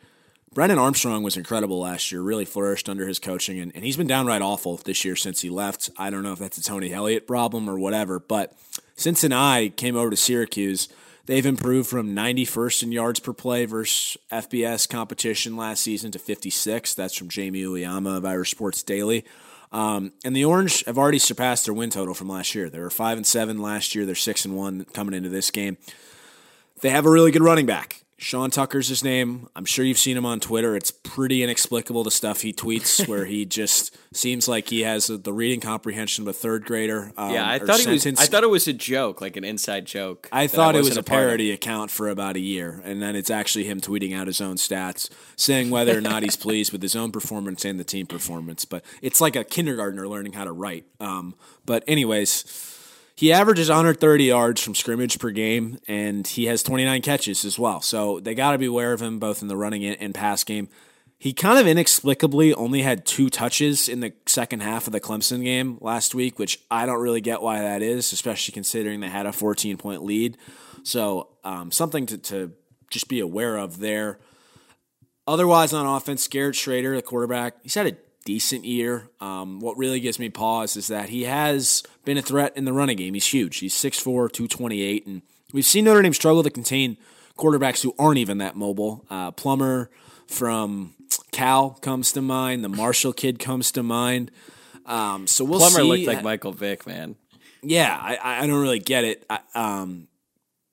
Brennan 0.53 0.79
Armstrong 0.79 1.21
was 1.23 1.35
incredible 1.35 1.79
last 1.79 2.11
year, 2.11 2.21
really 2.21 2.45
flourished 2.45 2.87
under 2.87 3.05
his 3.05 3.19
coaching, 3.19 3.59
and, 3.59 3.73
and 3.75 3.83
he's 3.83 3.97
been 3.97 4.07
downright 4.07 4.41
awful 4.41 4.77
this 4.77 5.03
year 5.03 5.17
since 5.17 5.41
he 5.41 5.49
left. 5.49 5.89
I 5.97 6.09
don't 6.09 6.23
know 6.23 6.31
if 6.31 6.39
that's 6.39 6.57
a 6.57 6.63
Tony 6.63 6.93
Elliott 6.93 7.27
problem 7.27 7.69
or 7.69 7.77
whatever, 7.77 8.19
but 8.19 8.53
since 8.95 9.23
Anae 9.23 9.75
came 9.75 9.95
over 9.95 10.09
to 10.09 10.17
Syracuse– 10.17 10.87
They've 11.25 11.45
improved 11.45 11.89
from 11.89 12.15
91st 12.15 12.83
in 12.83 12.91
yards 12.91 13.19
per 13.19 13.33
play 13.33 13.65
versus 13.65 14.17
FBS 14.31 14.87
competition 14.87 15.57
last 15.57 15.81
season 15.81 16.11
to 16.11 16.19
56. 16.19 16.93
That's 16.93 17.15
from 17.15 17.29
Jamie 17.29 17.63
Uyeyama 17.63 18.17
of 18.17 18.25
Irish 18.25 18.51
Sports 18.51 18.83
Daily. 18.83 19.25
Um, 19.75 20.13
and 20.23 20.33
the 20.33 20.45
Orange 20.45 20.85
have 20.85 20.97
already 20.97 21.19
surpassed 21.19 21.65
their 21.65 21.73
win 21.73 21.89
total 21.89 22.13
from 22.13 22.29
last 22.29 22.55
year. 22.55 22.69
They 22.69 22.79
were 22.79 22.89
five 22.89 23.17
and 23.17 23.27
seven 23.27 23.61
last 23.61 23.93
year. 23.93 24.05
They're 24.05 24.15
six 24.15 24.45
and 24.45 24.55
one 24.55 24.85
coming 24.93 25.13
into 25.13 25.27
this 25.27 25.51
game. 25.51 25.77
They 26.79 26.91
have 26.91 27.05
a 27.05 27.09
really 27.09 27.29
good 27.29 27.43
running 27.43 27.65
back. 27.65 28.04
Sean 28.17 28.49
Tucker's 28.49 28.87
his 28.87 29.03
name. 29.03 29.49
I'm 29.57 29.65
sure 29.65 29.83
you've 29.83 29.97
seen 29.97 30.15
him 30.15 30.25
on 30.25 30.39
Twitter. 30.39 30.75
It's 30.75 30.89
pretty 30.89 31.43
inexplicable 31.43 32.05
the 32.05 32.11
stuff 32.11 32.41
he 32.41 32.53
tweets, 32.53 33.05
where 33.09 33.25
he 33.25 33.45
just 33.45 33.95
seems 34.13 34.47
like 34.47 34.69
he 34.69 34.81
has 34.81 35.07
the 35.07 35.33
reading 35.33 35.59
comprehension 35.59 36.23
of 36.23 36.29
a 36.29 36.33
third 36.33 36.65
grader. 36.65 37.11
Um, 37.17 37.33
yeah, 37.33 37.49
I 37.49 37.59
thought 37.59 37.81
he 37.81 37.91
was. 37.91 38.05
I 38.07 38.25
thought 38.25 38.43
it 38.43 38.49
was 38.49 38.69
a 38.69 38.73
joke, 38.73 39.19
like 39.19 39.35
an 39.35 39.43
inside 39.43 39.85
joke. 39.85 40.29
I 40.31 40.47
thought 40.47 40.75
I 40.75 40.79
it 40.79 40.83
was 40.83 40.95
a, 40.95 41.01
a 41.01 41.03
parody 41.03 41.51
account 41.51 41.91
for 41.91 42.07
about 42.07 42.37
a 42.37 42.39
year, 42.39 42.81
and 42.85 43.01
then 43.01 43.17
it's 43.17 43.29
actually 43.29 43.65
him 43.65 43.81
tweeting 43.81 44.15
out 44.15 44.27
his 44.27 44.39
own 44.39 44.55
stats, 44.55 45.09
saying 45.35 45.69
whether 45.69 45.97
or 45.97 46.01
not 46.01 46.23
he's 46.23 46.35
pleased 46.37 46.71
with 46.71 46.81
his 46.81 46.95
own 46.95 47.11
performance 47.11 47.65
and 47.65 47.77
the 47.77 47.83
team 47.83 48.05
performance. 48.05 48.63
But 48.63 48.85
it's 49.01 49.19
like 49.19 49.35
a 49.35 49.43
kindergartner 49.43 50.07
learning 50.07 50.33
how 50.33 50.45
to 50.45 50.53
write. 50.53 50.85
Um, 51.01 51.35
but 51.65 51.83
anyways 51.85 52.74
he 53.15 53.31
averages 53.31 53.69
130 53.69 54.25
yards 54.25 54.61
from 54.61 54.75
scrimmage 54.75 55.19
per 55.19 55.31
game, 55.31 55.79
and 55.87 56.27
he 56.27 56.45
has 56.45 56.61
29 56.63 57.01
catches 57.01 57.45
as 57.45 57.57
well. 57.57 57.79
So 57.81 58.19
they 58.19 58.35
got 58.35 58.51
to 58.51 58.57
be 58.57 58.65
aware 58.65 58.91
of 58.91 59.01
him 59.01 59.19
both 59.19 59.41
in 59.41 59.47
the 59.47 59.55
running 59.55 59.85
and 59.85 60.13
pass 60.13 60.43
game. 60.43 60.67
He 61.17 61.31
kind 61.31 61.57
of 61.57 61.65
inexplicably 61.65 62.53
only 62.53 62.81
had 62.81 63.05
two 63.05 63.29
touches 63.29 63.87
in 63.87 64.01
the 64.01 64.13
second 64.25 64.61
half 64.61 64.85
of 64.85 64.91
the 64.91 64.99
Clemson 64.99 65.43
game 65.43 65.77
last 65.79 66.13
week, 66.13 66.37
which 66.37 66.59
I 66.69 66.85
don't 66.85 67.01
really 67.01 67.21
get 67.21 67.41
why 67.41 67.61
that 67.61 67.81
is, 67.81 68.11
especially 68.11 68.51
considering 68.51 68.99
they 68.99 69.07
had 69.07 69.25
a 69.25 69.31
14 69.31 69.77
point 69.77 70.03
lead. 70.03 70.37
So 70.83 71.29
um, 71.45 71.71
something 71.71 72.05
to, 72.07 72.17
to 72.17 72.51
just 72.91 73.07
be 73.07 73.21
aware 73.21 73.55
of 73.55 73.79
there. 73.79 74.19
Otherwise, 75.25 75.73
on 75.73 75.85
offense, 75.85 76.27
Garrett 76.27 76.55
Shrader, 76.55 76.95
the 76.95 77.01
quarterback, 77.01 77.55
he's 77.63 77.73
had 77.75 77.87
a 77.87 77.95
decent 78.25 78.65
year. 78.65 79.07
Um, 79.21 79.59
what 79.61 79.77
really 79.77 79.99
gives 80.01 80.19
me 80.19 80.29
pause 80.29 80.75
is 80.75 80.87
that 80.87 81.09
he 81.09 81.23
has 81.23 81.83
been 82.03 82.17
a 82.17 82.21
threat 82.21 82.57
in 82.57 82.65
the 82.65 82.73
running 82.73 82.97
game. 82.97 83.13
He's 83.13 83.27
huge. 83.27 83.57
He's 83.59 83.73
6'4, 83.73 84.03
228. 84.03 85.07
And 85.07 85.21
we've 85.53 85.65
seen 85.65 85.85
Notre 85.85 86.01
Dame 86.01 86.13
struggle 86.13 86.43
to 86.43 86.49
contain 86.49 86.97
quarterbacks 87.37 87.83
who 87.83 87.93
aren't 87.97 88.17
even 88.17 88.39
that 88.39 88.55
mobile. 88.55 89.05
Uh, 89.09 89.31
Plummer 89.31 89.89
from 90.27 90.93
Cal 91.31 91.71
comes 91.81 92.11
to 92.13 92.21
mind. 92.21 92.63
The 92.63 92.69
Marshall 92.69 93.13
kid 93.13 93.39
comes 93.39 93.71
to 93.71 93.83
mind. 93.83 94.31
Um, 94.85 95.27
so 95.27 95.45
we'll 95.45 95.59
Plummer 95.59 95.77
see. 95.77 95.83
looked 95.83 96.05
like 96.05 96.23
Michael 96.23 96.51
Vick, 96.51 96.85
man. 96.85 97.15
Yeah, 97.61 97.97
I, 97.99 98.43
I 98.43 98.47
don't 98.47 98.61
really 98.61 98.79
get 98.79 99.03
it. 99.03 99.25
I, 99.29 99.39
um, 99.55 100.07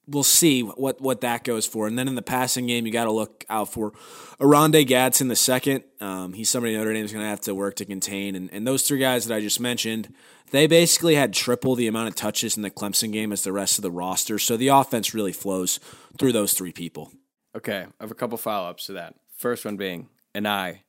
we'll 0.07 0.23
see 0.23 0.63
what 0.63 1.01
what 1.01 1.21
that 1.21 1.45
goes 1.45 1.67
for. 1.67 1.87
And 1.87 1.99
then 1.99 2.09
in 2.09 2.15
the 2.15 2.23
passing 2.23 2.67
game, 2.67 2.87
you 2.87 2.93
got 2.93 3.05
to 3.05 3.13
look 3.13 3.45
out 3.49 3.73
for 3.73 3.93
Oronde 4.41 4.87
Gadsden 4.87 5.29
the 5.29 5.37
second. 5.37 5.85
Um, 6.01 6.33
he's 6.33 6.51
somebody 6.51 6.77
Notre 6.77 6.93
Dame 6.93 7.05
is 7.05 7.13
going 7.13 7.25
to 7.25 7.29
have 7.29 7.41
to 7.43 7.55
work 7.55 7.77
to 7.77 7.85
contain. 7.85 8.35
And, 8.35 8.53
and 8.53 8.67
those 8.67 8.87
three 8.87 8.99
guys 8.99 9.27
that 9.27 9.35
I 9.35 9.41
just 9.41 9.61
mentioned, 9.61 10.13
they 10.51 10.67
basically 10.67 11.15
had 11.15 11.33
triple 11.33 11.75
the 11.75 11.87
amount 11.87 12.09
of 12.09 12.15
touches 12.15 12.57
in 12.57 12.63
the 12.63 12.71
Clemson 12.71 13.13
game 13.13 13.33
as 13.33 13.45
the 13.45 13.53
rest 13.53 13.79
of 13.79 13.83
the 13.83 13.91
roster. 13.91 14.39
So 14.39 14.57
the 14.57 14.69
offense 14.69 15.15
really 15.15 15.33
flows 15.33 15.79
through 16.19 16.33
those 16.33 16.55
three 16.55 16.73
people. 16.73 17.13
Okay, 17.57 17.87
I 18.01 18.03
have 18.03 18.11
a 18.11 18.15
couple 18.15 18.39
follow 18.39 18.71
ups 18.71 18.87
to 18.87 18.95
that. 18.95 19.15
First 19.37 19.65
one 19.65 19.77
being 19.77 20.09
Anae 20.35 20.81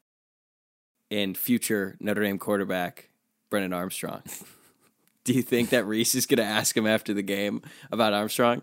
and 1.11 1.37
future 1.37 1.97
Notre 1.99 2.23
Dame 2.23 2.39
quarterback 2.39 3.09
Brennan 3.49 3.73
Armstrong. 3.73 4.23
Do 5.23 5.33
you 5.33 5.41
think 5.41 5.69
that 5.69 5.85
Rees 5.85 6.15
is 6.15 6.25
going 6.25 6.37
to 6.37 6.43
ask 6.43 6.75
him 6.75 6.85
after 6.85 7.13
the 7.13 7.21
game 7.21 7.61
about 7.91 8.13
Armstrong? 8.13 8.61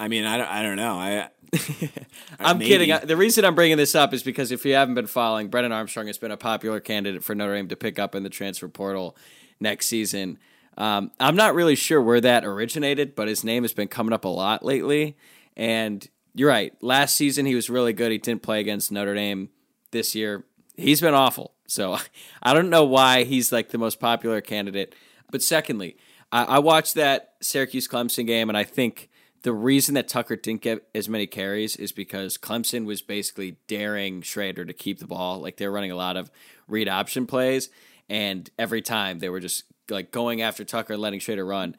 I 0.00 0.08
mean, 0.08 0.24
I 0.24 0.36
don't, 0.36 0.48
I 0.48 0.62
don't 0.62 0.76
know. 0.76 0.94
I, 0.94 1.28
I'm 2.38 2.58
maybe. 2.58 2.68
kidding. 2.68 3.06
The 3.06 3.16
reason 3.16 3.44
I'm 3.44 3.54
bringing 3.54 3.76
this 3.76 3.94
up 3.94 4.12
is 4.12 4.22
because 4.22 4.52
if 4.52 4.64
you 4.64 4.74
haven't 4.74 4.94
been 4.94 5.06
following, 5.06 5.48
Brennan 5.48 5.72
Armstrong 5.72 6.06
has 6.06 6.18
been 6.18 6.30
a 6.30 6.36
popular 6.36 6.80
candidate 6.80 7.24
for 7.24 7.34
Notre 7.34 7.54
Dame 7.54 7.68
to 7.68 7.76
pick 7.76 7.98
up 7.98 8.14
in 8.14 8.22
the 8.22 8.30
transfer 8.30 8.68
portal 8.68 9.16
next 9.60 9.86
season. 9.86 10.38
Um, 10.76 11.10
I'm 11.18 11.36
not 11.36 11.54
really 11.54 11.74
sure 11.74 12.00
where 12.00 12.20
that 12.20 12.44
originated, 12.44 13.14
but 13.14 13.28
his 13.28 13.42
name 13.42 13.64
has 13.64 13.72
been 13.72 13.88
coming 13.88 14.12
up 14.12 14.24
a 14.24 14.28
lot 14.28 14.64
lately. 14.64 15.16
And 15.56 16.06
you're 16.34 16.48
right. 16.48 16.72
Last 16.80 17.16
season 17.16 17.46
he 17.46 17.56
was 17.56 17.68
really 17.68 17.92
good. 17.92 18.12
He 18.12 18.18
didn't 18.18 18.42
play 18.42 18.60
against 18.60 18.92
Notre 18.92 19.14
Dame 19.14 19.48
this 19.90 20.14
year. 20.14 20.44
He's 20.76 21.00
been 21.00 21.14
awful. 21.14 21.54
So 21.66 21.98
I 22.42 22.54
don't 22.54 22.70
know 22.70 22.84
why 22.84 23.24
he's 23.24 23.50
like 23.50 23.70
the 23.70 23.78
most 23.78 23.98
popular 23.98 24.40
candidate. 24.40 24.94
But 25.30 25.42
secondly, 25.42 25.96
I, 26.30 26.44
I 26.44 26.58
watched 26.60 26.94
that 26.94 27.34
Syracuse 27.40 27.88
Clemson 27.88 28.26
game, 28.26 28.48
and 28.48 28.56
I 28.56 28.64
think 28.64 29.10
the 29.48 29.54
reason 29.54 29.94
that 29.94 30.08
Tucker 30.08 30.36
didn't 30.36 30.60
get 30.60 30.86
as 30.94 31.08
many 31.08 31.26
carries 31.26 31.74
is 31.74 31.90
because 31.90 32.36
Clemson 32.36 32.84
was 32.84 33.00
basically 33.00 33.56
daring 33.66 34.20
Shrader 34.20 34.66
to 34.66 34.74
keep 34.74 34.98
the 34.98 35.06
ball. 35.06 35.40
Like 35.40 35.56
they're 35.56 35.72
running 35.72 35.90
a 35.90 35.96
lot 35.96 36.18
of 36.18 36.30
read 36.66 36.86
option 36.86 37.26
plays, 37.26 37.70
and 38.10 38.50
every 38.58 38.82
time 38.82 39.20
they 39.20 39.30
were 39.30 39.40
just 39.40 39.64
like 39.88 40.10
going 40.10 40.42
after 40.42 40.64
Tucker, 40.64 40.92
and 40.92 41.00
letting 41.00 41.18
Shrader 41.18 41.48
run. 41.48 41.76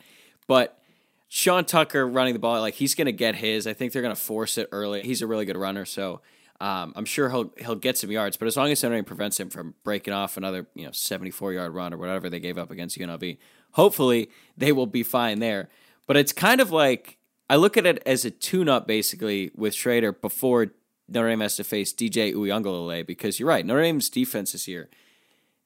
But 0.47 0.81
Sean 1.27 1.63
Tucker 1.63 2.07
running 2.07 2.33
the 2.33 2.39
ball, 2.39 2.59
like 2.59 2.73
he's 2.73 2.95
going 2.95 3.05
to 3.05 3.11
get 3.11 3.35
his. 3.35 3.67
I 3.67 3.73
think 3.73 3.93
they're 3.93 4.01
going 4.01 4.15
to 4.15 4.19
force 4.19 4.57
it 4.57 4.67
early. 4.71 5.03
He's 5.03 5.21
a 5.21 5.27
really 5.27 5.45
good 5.45 5.55
runner, 5.55 5.85
so 5.85 6.21
um, 6.59 6.91
I'm 6.95 7.05
sure 7.05 7.29
he'll 7.29 7.53
he'll 7.59 7.75
get 7.75 7.99
some 7.99 8.09
yards. 8.09 8.35
But 8.35 8.47
as 8.47 8.57
long 8.57 8.71
as 8.71 8.81
Notre 8.81 9.03
prevents 9.03 9.39
him 9.39 9.51
from 9.51 9.75
breaking 9.83 10.15
off 10.15 10.37
another 10.37 10.65
you 10.73 10.85
know 10.85 10.91
74 10.91 11.53
yard 11.53 11.75
run 11.75 11.93
or 11.93 11.97
whatever 11.97 12.31
they 12.31 12.39
gave 12.39 12.57
up 12.57 12.71
against 12.71 12.97
UNLV, 12.97 13.37
hopefully 13.73 14.31
they 14.57 14.71
will 14.71 14.87
be 14.87 15.03
fine 15.03 15.37
there. 15.37 15.69
But 16.07 16.17
it's 16.17 16.33
kind 16.33 16.61
of 16.61 16.71
like 16.71 17.18
I 17.49 17.55
look 17.55 17.77
at 17.77 17.85
it 17.85 18.01
as 18.05 18.25
a 18.25 18.31
tune-up 18.31 18.87
basically 18.87 19.51
with 19.55 19.73
Shrader 19.73 20.19
before 20.19 20.67
Notre 21.07 21.29
Dame 21.29 21.39
has 21.39 21.55
to 21.55 21.63
face 21.63 21.93
DJ 21.93 22.33
Uiagalelei 22.33 23.05
because 23.05 23.39
you're 23.39 23.49
right, 23.49 23.65
Notre 23.65 23.81
Dame's 23.81 24.09
defense 24.09 24.51
this 24.51 24.67
year, 24.67 24.89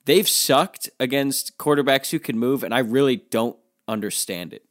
they've 0.05 0.27
sucked 0.27 0.89
against 0.99 1.57
quarterbacks 1.57 2.11
who 2.11 2.19
can 2.19 2.37
move, 2.37 2.63
and 2.63 2.73
I 2.73 2.79
really 2.79 3.17
don't 3.17 3.57
understand 3.87 4.53
it. 4.53 4.63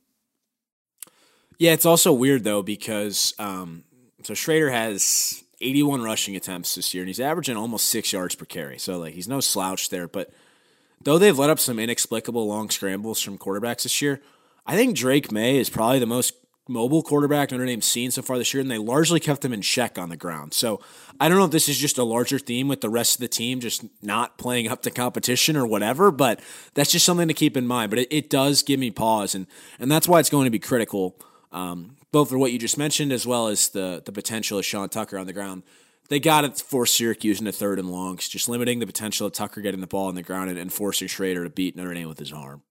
Yeah, 1.58 1.72
it's 1.72 1.86
also 1.86 2.12
weird 2.12 2.44
though 2.44 2.62
because 2.62 3.34
um, 3.38 3.84
so 4.22 4.34
Shrader 4.34 4.72
has 4.72 5.44
81 5.60 6.02
rushing 6.02 6.36
attempts 6.36 6.74
this 6.74 6.92
year, 6.92 7.02
and 7.02 7.08
he's 7.08 7.20
averaging 7.20 7.56
almost 7.56 7.88
six 7.88 8.12
yards 8.12 8.34
per 8.34 8.44
carry. 8.44 8.78
So 8.78 8.98
like 8.98 9.14
he's 9.14 9.28
no 9.28 9.40
slouch 9.40 9.88
there. 9.90 10.08
But 10.08 10.32
though 11.00 11.18
they've 11.18 11.38
let 11.38 11.50
up 11.50 11.60
some 11.60 11.78
inexplicable 11.78 12.46
long 12.46 12.70
scrambles 12.70 13.20
from 13.20 13.38
quarterbacks 13.38 13.84
this 13.84 14.02
year, 14.02 14.20
I 14.66 14.76
think 14.76 14.96
Drake 14.96 15.30
Maye 15.30 15.58
is 15.58 15.70
probably 15.70 15.98
the 15.98 16.06
most 16.06 16.34
mobile 16.68 17.02
quarterback 17.02 17.50
Notre 17.50 17.66
Dame's 17.66 17.86
seen 17.86 18.10
so 18.10 18.22
far 18.22 18.38
this 18.38 18.54
year, 18.54 18.60
and 18.60 18.70
they 18.70 18.78
largely 18.78 19.20
kept 19.20 19.44
him 19.44 19.52
in 19.52 19.62
check 19.62 19.98
on 19.98 20.08
the 20.08 20.16
ground. 20.16 20.54
So 20.54 20.80
I 21.20 21.28
don't 21.28 21.38
know 21.38 21.44
if 21.44 21.50
this 21.50 21.68
is 21.68 21.78
just 21.78 21.98
a 21.98 22.04
larger 22.04 22.38
theme 22.38 22.68
with 22.68 22.80
the 22.80 22.88
rest 22.88 23.16
of 23.16 23.20
the 23.20 23.28
team 23.28 23.60
just 23.60 23.84
not 24.02 24.38
playing 24.38 24.68
up 24.68 24.82
to 24.82 24.90
competition 24.90 25.56
or 25.56 25.66
whatever, 25.66 26.10
but 26.10 26.40
that's 26.74 26.92
just 26.92 27.04
something 27.04 27.28
to 27.28 27.34
keep 27.34 27.56
in 27.56 27.66
mind. 27.66 27.90
But 27.90 28.00
it, 28.00 28.08
it 28.10 28.30
does 28.30 28.62
give 28.62 28.78
me 28.78 28.90
pause, 28.90 29.34
and 29.34 29.46
and 29.78 29.90
that's 29.90 30.08
why 30.08 30.20
it's 30.20 30.30
going 30.30 30.44
to 30.44 30.50
be 30.50 30.58
critical, 30.58 31.16
um, 31.50 31.96
both 32.12 32.28
for 32.30 32.38
what 32.38 32.52
you 32.52 32.58
just 32.58 32.78
mentioned 32.78 33.12
as 33.12 33.26
well 33.26 33.48
as 33.48 33.70
the 33.70 34.02
the 34.04 34.12
potential 34.12 34.58
of 34.58 34.64
Sean 34.64 34.88
Tucker 34.88 35.18
on 35.18 35.26
the 35.26 35.32
ground. 35.32 35.62
They 36.08 36.20
got 36.20 36.44
it 36.44 36.58
for 36.58 36.84
Syracuse 36.84 37.38
into 37.40 37.52
third 37.52 37.78
and 37.78 37.90
longs, 37.90 38.28
just 38.28 38.48
limiting 38.48 38.80
the 38.80 38.86
potential 38.86 39.26
of 39.26 39.32
Tucker 39.32 39.62
getting 39.62 39.80
the 39.80 39.86
ball 39.86 40.08
on 40.08 40.14
the 40.14 40.22
ground 40.22 40.50
and, 40.50 40.58
and 40.58 40.72
forcing 40.72 41.08
Shrader 41.08 41.44
to 41.44 41.48
beat 41.48 41.74
Notre 41.74 41.94
Dame 41.94 42.08
with 42.08 42.18
his 42.18 42.32
arm. 42.32 42.62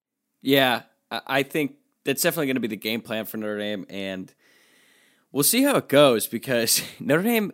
Yeah, 0.42 0.84
I 1.10 1.44
think 1.44 1.76
that's 2.04 2.22
definitely 2.22 2.48
going 2.48 2.56
to 2.56 2.62
be 2.62 2.68
the 2.68 2.76
game 2.76 3.02
plan 3.02 3.26
for 3.26 3.38
Notre 3.38 3.58
Dame, 3.58 3.86
and 3.90 4.34
we'll 5.32 5.44
see 5.44 5.64
how 5.64 5.76
it 5.76 5.88
goes 5.88 6.28
because 6.28 6.82
Notre 7.00 7.24
Dame, 7.24 7.52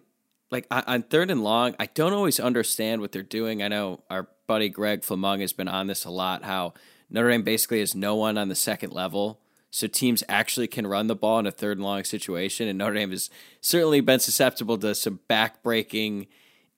like 0.52 0.66
on 0.72 1.04
third 1.04 1.30
and 1.30 1.44
long, 1.44 1.76
I 1.80 1.88
don't 1.88 2.14
always 2.14 2.40
understand 2.40 3.02
what 3.02 3.12
they're 3.12 3.24
doing. 3.24 3.62
I 3.62 3.68
know 3.68 4.04
our 4.10 4.30
buddy 4.48 4.70
Greg 4.70 5.02
Flamung 5.02 5.42
has 5.42 5.54
been 5.54 5.68
on 5.68 5.88
this 5.88 6.06
a 6.06 6.10
lot. 6.10 6.44
How 6.44 6.74
Notre 7.10 7.30
Dame 7.30 7.44
basically 7.44 7.80
has 7.80 7.94
no 7.94 8.16
one 8.16 8.38
on 8.38 8.48
the 8.48 8.56
second 8.56 8.94
level, 8.94 9.42
so 9.70 9.88
teams 9.88 10.24
actually 10.30 10.68
can 10.68 10.88
run 10.88 11.08
the 11.08 11.16
ball 11.16 11.40
in 11.40 11.46
a 11.46 11.52
third 11.52 11.78
and 11.78 11.86
long 11.86 12.04
situation, 12.04 12.68
and 12.68 12.78
Notre 12.78 12.96
Dame 12.96 13.12
has 13.12 13.30
certainly 13.62 14.02
been 14.02 14.20
susceptible 14.20 14.78
to 14.78 14.96
some 14.96 15.20
backbreaking. 15.30 16.28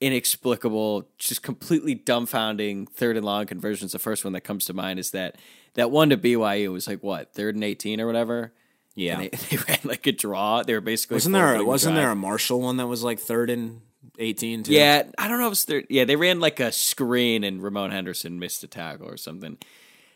inexplicable, 0.00 1.06
just 1.18 1.42
completely 1.42 1.94
dumbfounding 1.94 2.88
third 2.88 3.18
and 3.18 3.26
long 3.26 3.44
conversions. 3.44 3.92
The 3.92 3.98
first 3.98 4.24
one 4.24 4.32
that 4.32 4.40
comes 4.40 4.64
to 4.64 4.72
mind 4.72 4.98
is 4.98 5.10
that 5.10 5.36
that 5.74 5.90
one 5.90 6.10
to 6.10 6.16
BYU 6.16 6.72
was 6.72 6.86
like 6.88 7.02
what 7.02 7.32
third 7.34 7.54
and 7.54 7.64
eighteen 7.64 8.00
or 8.00 8.06
whatever. 8.06 8.52
Yeah, 8.94 9.18
they, 9.18 9.28
they 9.50 9.56
ran 9.56 9.78
like 9.84 10.06
a 10.06 10.12
draw. 10.12 10.62
They 10.62 10.74
were 10.74 10.80
basically 10.80 11.16
wasn't 11.16 11.34
there 11.34 11.44
forfeiting 11.44 11.66
wasn't 11.66 11.94
drive. 11.94 12.02
there 12.04 12.10
a 12.12 12.16
Marshall 12.16 12.60
one 12.60 12.76
that 12.78 12.86
was 12.86 13.02
like 13.02 13.18
third 13.18 13.50
and 13.50 13.80
eighteen? 14.18 14.62
Too? 14.62 14.72
Yeah, 14.72 15.04
I 15.18 15.28
don't 15.28 15.38
know 15.40 15.46
if 15.46 15.52
it's 15.52 15.64
third. 15.64 15.86
Yeah, 15.88 16.04
they 16.04 16.16
ran 16.16 16.40
like 16.40 16.60
a 16.60 16.72
screen 16.72 17.44
and 17.44 17.62
Ramon 17.62 17.90
Henderson 17.90 18.38
missed 18.38 18.62
a 18.64 18.66
tackle 18.68 19.08
or 19.08 19.16
something. 19.16 19.58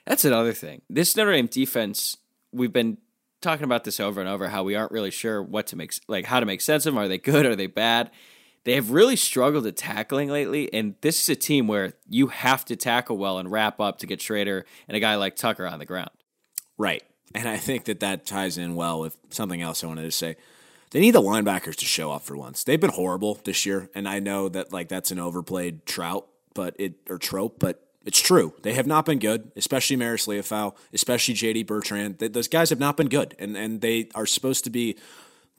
That's 0.06 0.24
another 0.24 0.52
thing. 0.52 0.82
This 0.90 1.16
Notre 1.16 1.32
Dame 1.32 1.46
defense, 1.46 2.18
we've 2.52 2.72
been 2.72 2.98
talking 3.40 3.64
about 3.64 3.84
this 3.84 4.00
over 4.00 4.20
and 4.20 4.28
over. 4.28 4.48
How 4.48 4.62
we 4.62 4.74
aren't 4.74 4.92
really 4.92 5.10
sure 5.10 5.42
what 5.42 5.66
to 5.68 5.76
make 5.76 5.94
like 6.08 6.26
how 6.26 6.40
to 6.40 6.46
make 6.46 6.60
sense 6.60 6.84
of 6.86 6.94
them. 6.94 7.02
Are 7.02 7.08
they 7.08 7.18
good? 7.18 7.46
Are 7.46 7.56
they 7.56 7.66
bad? 7.68 8.10
They 8.64 8.74
have 8.74 8.90
really 8.90 9.16
struggled 9.16 9.66
at 9.66 9.76
tackling 9.76 10.30
lately, 10.30 10.72
and 10.72 10.94
this 11.02 11.22
is 11.22 11.28
a 11.28 11.36
team 11.36 11.68
where 11.68 11.92
you 12.08 12.28
have 12.28 12.64
to 12.66 12.76
tackle 12.76 13.18
well 13.18 13.38
and 13.38 13.50
wrap 13.50 13.78
up 13.78 13.98
to 13.98 14.06
get 14.06 14.20
Shrader 14.20 14.64
and 14.88 14.96
a 14.96 15.00
guy 15.00 15.16
like 15.16 15.36
Tucker 15.36 15.66
on 15.66 15.78
the 15.78 15.84
ground. 15.84 16.10
Right. 16.78 17.02
And 17.34 17.48
I 17.48 17.56
think 17.58 17.84
that 17.84 18.00
that 18.00 18.26
ties 18.26 18.56
in 18.56 18.74
well 18.74 19.00
with 19.00 19.18
something 19.30 19.60
else 19.60 19.84
I 19.84 19.86
wanted 19.86 20.02
to 20.02 20.10
say. 20.10 20.36
They 20.92 21.00
need 21.00 21.10
the 21.10 21.20
linebackers 21.20 21.74
to 21.76 21.84
show 21.84 22.12
up 22.12 22.22
for 22.22 22.36
once. 22.36 22.62
They've 22.62 22.80
been 22.80 22.90
horrible 22.90 23.40
this 23.44 23.66
year, 23.66 23.90
and 23.94 24.08
I 24.08 24.20
know 24.20 24.48
that 24.48 24.72
like 24.72 24.88
that's 24.88 25.10
an 25.10 25.18
overplayed 25.18 25.84
trout, 25.86 26.26
but 26.54 26.76
it 26.78 26.94
or 27.10 27.18
trope, 27.18 27.58
but 27.58 27.84
it's 28.04 28.20
true. 28.20 28.54
They 28.62 28.74
have 28.74 28.86
not 28.86 29.04
been 29.04 29.18
good, 29.18 29.50
especially 29.56 29.96
Maris 29.96 30.26
Liufau, 30.26 30.76
especially 30.92 31.34
JD 31.34 31.66
Bertrand. 31.66 32.20
Th- 32.20 32.30
those 32.30 32.48
guys 32.48 32.70
have 32.70 32.78
not 32.78 32.96
been 32.96 33.08
good, 33.08 33.34
and 33.38 33.56
and 33.56 33.80
they 33.80 34.08
are 34.14 34.24
supposed 34.24 34.62
to 34.64 34.70
be 34.70 34.96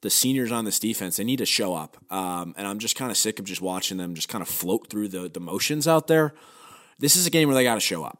the 0.05 0.11
seniors 0.11 0.51
on 0.51 0.65
this 0.65 0.77
defense. 0.77 1.17
They 1.17 1.23
need 1.23 1.39
to 1.39 1.47
show 1.47 1.73
up, 1.73 1.97
um, 2.11 2.53
and 2.57 2.67
I'm 2.67 2.77
just 2.77 2.95
kind 2.95 3.09
of 3.09 3.17
sick 3.17 3.39
of 3.39 3.45
just 3.45 3.59
watching 3.59 3.97
them 3.97 4.13
just 4.13 4.29
kind 4.29 4.43
of 4.43 4.47
float 4.47 4.87
through 4.87 5.07
the 5.07 5.27
the 5.27 5.39
motions 5.39 5.87
out 5.87 6.05
there. 6.05 6.35
This 6.99 7.15
is 7.15 7.25
a 7.25 7.31
game 7.31 7.47
where 7.47 7.55
they 7.55 7.63
got 7.63 7.73
to 7.73 7.81
show 7.81 8.03
up. 8.03 8.19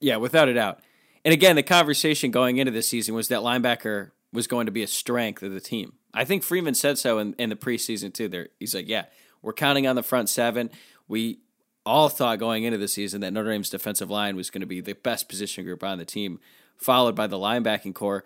Yeah, 0.00 0.16
without 0.16 0.48
a 0.48 0.54
doubt. 0.54 0.80
And 1.24 1.32
again, 1.32 1.56
the 1.56 1.62
conversation 1.62 2.30
going 2.30 2.58
into 2.58 2.70
this 2.70 2.86
season 2.88 3.14
was 3.14 3.28
that 3.28 3.40
linebacker 3.40 4.10
was 4.34 4.46
going 4.46 4.66
to 4.66 4.72
be 4.72 4.82
a 4.82 4.86
strength 4.86 5.42
of 5.42 5.52
the 5.52 5.60
team. 5.60 5.94
I 6.12 6.26
think 6.26 6.42
Freeman 6.42 6.74
said 6.74 6.98
so 6.98 7.18
in, 7.18 7.34
in 7.38 7.48
the 7.48 7.56
preseason 7.56 8.12
too. 8.12 8.28
There, 8.28 8.48
he's 8.60 8.74
like, 8.74 8.86
"Yeah, 8.86 9.06
we're 9.40 9.54
counting 9.54 9.86
on 9.86 9.96
the 9.96 10.02
front 10.02 10.28
seven. 10.28 10.68
We 11.08 11.38
all 11.86 12.10
thought 12.10 12.38
going 12.38 12.64
into 12.64 12.76
the 12.76 12.86
season 12.86 13.22
that 13.22 13.32
Notre 13.32 13.50
Dame's 13.50 13.70
defensive 13.70 14.10
line 14.10 14.36
was 14.36 14.50
going 14.50 14.60
to 14.60 14.66
be 14.66 14.82
the 14.82 14.92
best 14.92 15.26
position 15.26 15.64
group 15.64 15.82
on 15.82 15.96
the 15.96 16.04
team, 16.04 16.38
followed 16.76 17.16
by 17.16 17.26
the 17.26 17.38
linebacking 17.38 17.94
core. 17.94 18.24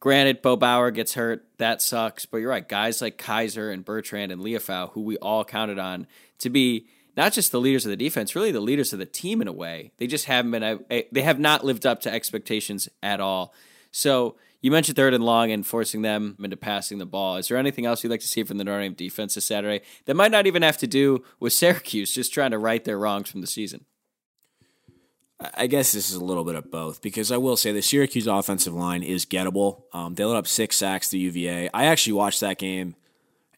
Granted, 0.00 0.42
Bo 0.42 0.56
Bauer 0.56 0.90
gets 0.90 1.14
hurt. 1.14 1.44
That 1.58 1.82
sucks. 1.82 2.24
But 2.26 2.38
you're 2.38 2.50
right. 2.50 2.68
Guys 2.68 3.02
like 3.02 3.18
Kiser 3.18 3.70
and 3.72 3.84
Bertrand 3.84 4.30
and 4.30 4.40
Liufau, 4.40 4.92
who 4.92 5.02
we 5.02 5.16
all 5.18 5.44
counted 5.44 5.78
on 5.78 6.06
to 6.38 6.50
be 6.50 6.86
not 7.16 7.32
just 7.32 7.50
the 7.50 7.60
leaders 7.60 7.84
of 7.84 7.90
the 7.90 7.96
defense, 7.96 8.36
really 8.36 8.52
the 8.52 8.60
leaders 8.60 8.92
of 8.92 9.00
the 9.00 9.06
team 9.06 9.42
in 9.42 9.48
a 9.48 9.52
way. 9.52 9.90
They 9.98 10.06
just 10.06 10.26
haven't 10.26 10.52
been, 10.52 10.62
uh, 10.62 10.78
eh, 10.88 11.02
they 11.10 11.22
have 11.22 11.40
not 11.40 11.64
lived 11.64 11.84
up 11.84 12.00
to 12.02 12.12
expectations 12.12 12.88
at 13.02 13.20
all. 13.20 13.52
So 13.90 14.36
you 14.60 14.70
mentioned 14.70 14.94
third 14.94 15.14
and 15.14 15.24
long 15.24 15.50
and 15.50 15.66
forcing 15.66 16.02
them 16.02 16.36
into 16.40 16.56
passing 16.56 16.98
the 16.98 17.06
ball. 17.06 17.36
Is 17.36 17.48
there 17.48 17.58
anything 17.58 17.86
else 17.86 18.04
you'd 18.04 18.10
like 18.10 18.20
to 18.20 18.28
see 18.28 18.44
from 18.44 18.58
the 18.58 18.64
Notre 18.64 18.82
Dame 18.82 18.94
defense 18.94 19.34
this 19.34 19.46
Saturday 19.46 19.84
that 20.04 20.14
might 20.14 20.30
not 20.30 20.46
even 20.46 20.62
have 20.62 20.78
to 20.78 20.86
do 20.86 21.24
with 21.40 21.52
Syracuse, 21.52 22.14
just 22.14 22.32
trying 22.32 22.52
to 22.52 22.58
right 22.58 22.84
their 22.84 22.98
wrongs 22.98 23.28
from 23.28 23.40
the 23.40 23.46
season? 23.48 23.84
I 25.54 25.68
guess 25.68 25.92
this 25.92 26.10
is 26.10 26.16
a 26.16 26.24
little 26.24 26.44
bit 26.44 26.56
of 26.56 26.70
both 26.70 27.00
because 27.00 27.30
I 27.30 27.36
will 27.36 27.56
say 27.56 27.70
the 27.70 27.80
Syracuse 27.80 28.26
offensive 28.26 28.74
line 28.74 29.04
is 29.04 29.24
gettable. 29.24 29.82
Um, 29.92 30.14
they 30.14 30.24
let 30.24 30.36
up 30.36 30.48
six 30.48 30.76
sacks 30.76 31.10
to 31.10 31.18
UVA. 31.18 31.70
I 31.72 31.84
actually 31.84 32.14
watched 32.14 32.40
that 32.40 32.58
game, 32.58 32.96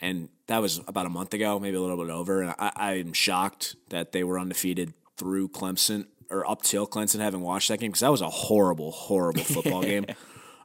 and 0.00 0.28
that 0.46 0.60
was 0.60 0.80
about 0.86 1.06
a 1.06 1.10
month 1.10 1.32
ago, 1.32 1.58
maybe 1.58 1.76
a 1.76 1.80
little 1.80 1.96
bit 1.96 2.12
over. 2.12 2.42
And 2.42 2.54
I, 2.58 2.72
I'm 2.76 3.14
shocked 3.14 3.76
that 3.88 4.12
they 4.12 4.24
were 4.24 4.38
undefeated 4.38 4.92
through 5.16 5.48
Clemson 5.48 6.06
or 6.28 6.48
up 6.48 6.62
till 6.62 6.86
Clemson, 6.86 7.20
having 7.20 7.40
watched 7.40 7.68
that 7.68 7.80
game 7.80 7.90
because 7.90 8.00
that 8.00 8.10
was 8.10 8.20
a 8.20 8.28
horrible, 8.28 8.90
horrible 8.92 9.42
football 9.44 9.82
game. 9.82 10.06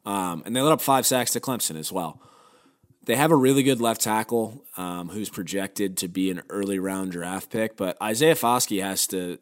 Um, 0.05 0.43
and 0.45 0.55
they 0.55 0.62
let 0.62 0.72
up 0.72 0.81
five 0.81 1.07
sacks 1.07 1.31
to 1.31 1.39
Clemson 1.39 1.77
as 1.77 1.91
well. 1.91 2.22
They 3.05 3.15
have 3.15 3.31
a 3.31 3.36
really 3.36 3.63
good 3.63 3.81
left 3.81 4.01
tackle 4.01 4.63
um, 4.77 5.10
who's 5.10 5.29
projected 5.29 5.98
to 5.98 6.07
be 6.07 6.29
an 6.29 6.43
early 6.50 6.77
round 6.77 7.12
draft 7.12 7.50
pick, 7.50 7.75
but 7.75 8.00
Isaiah 8.01 8.36
Foskey 8.36 8.83
has 8.83 9.07
to 9.07 9.39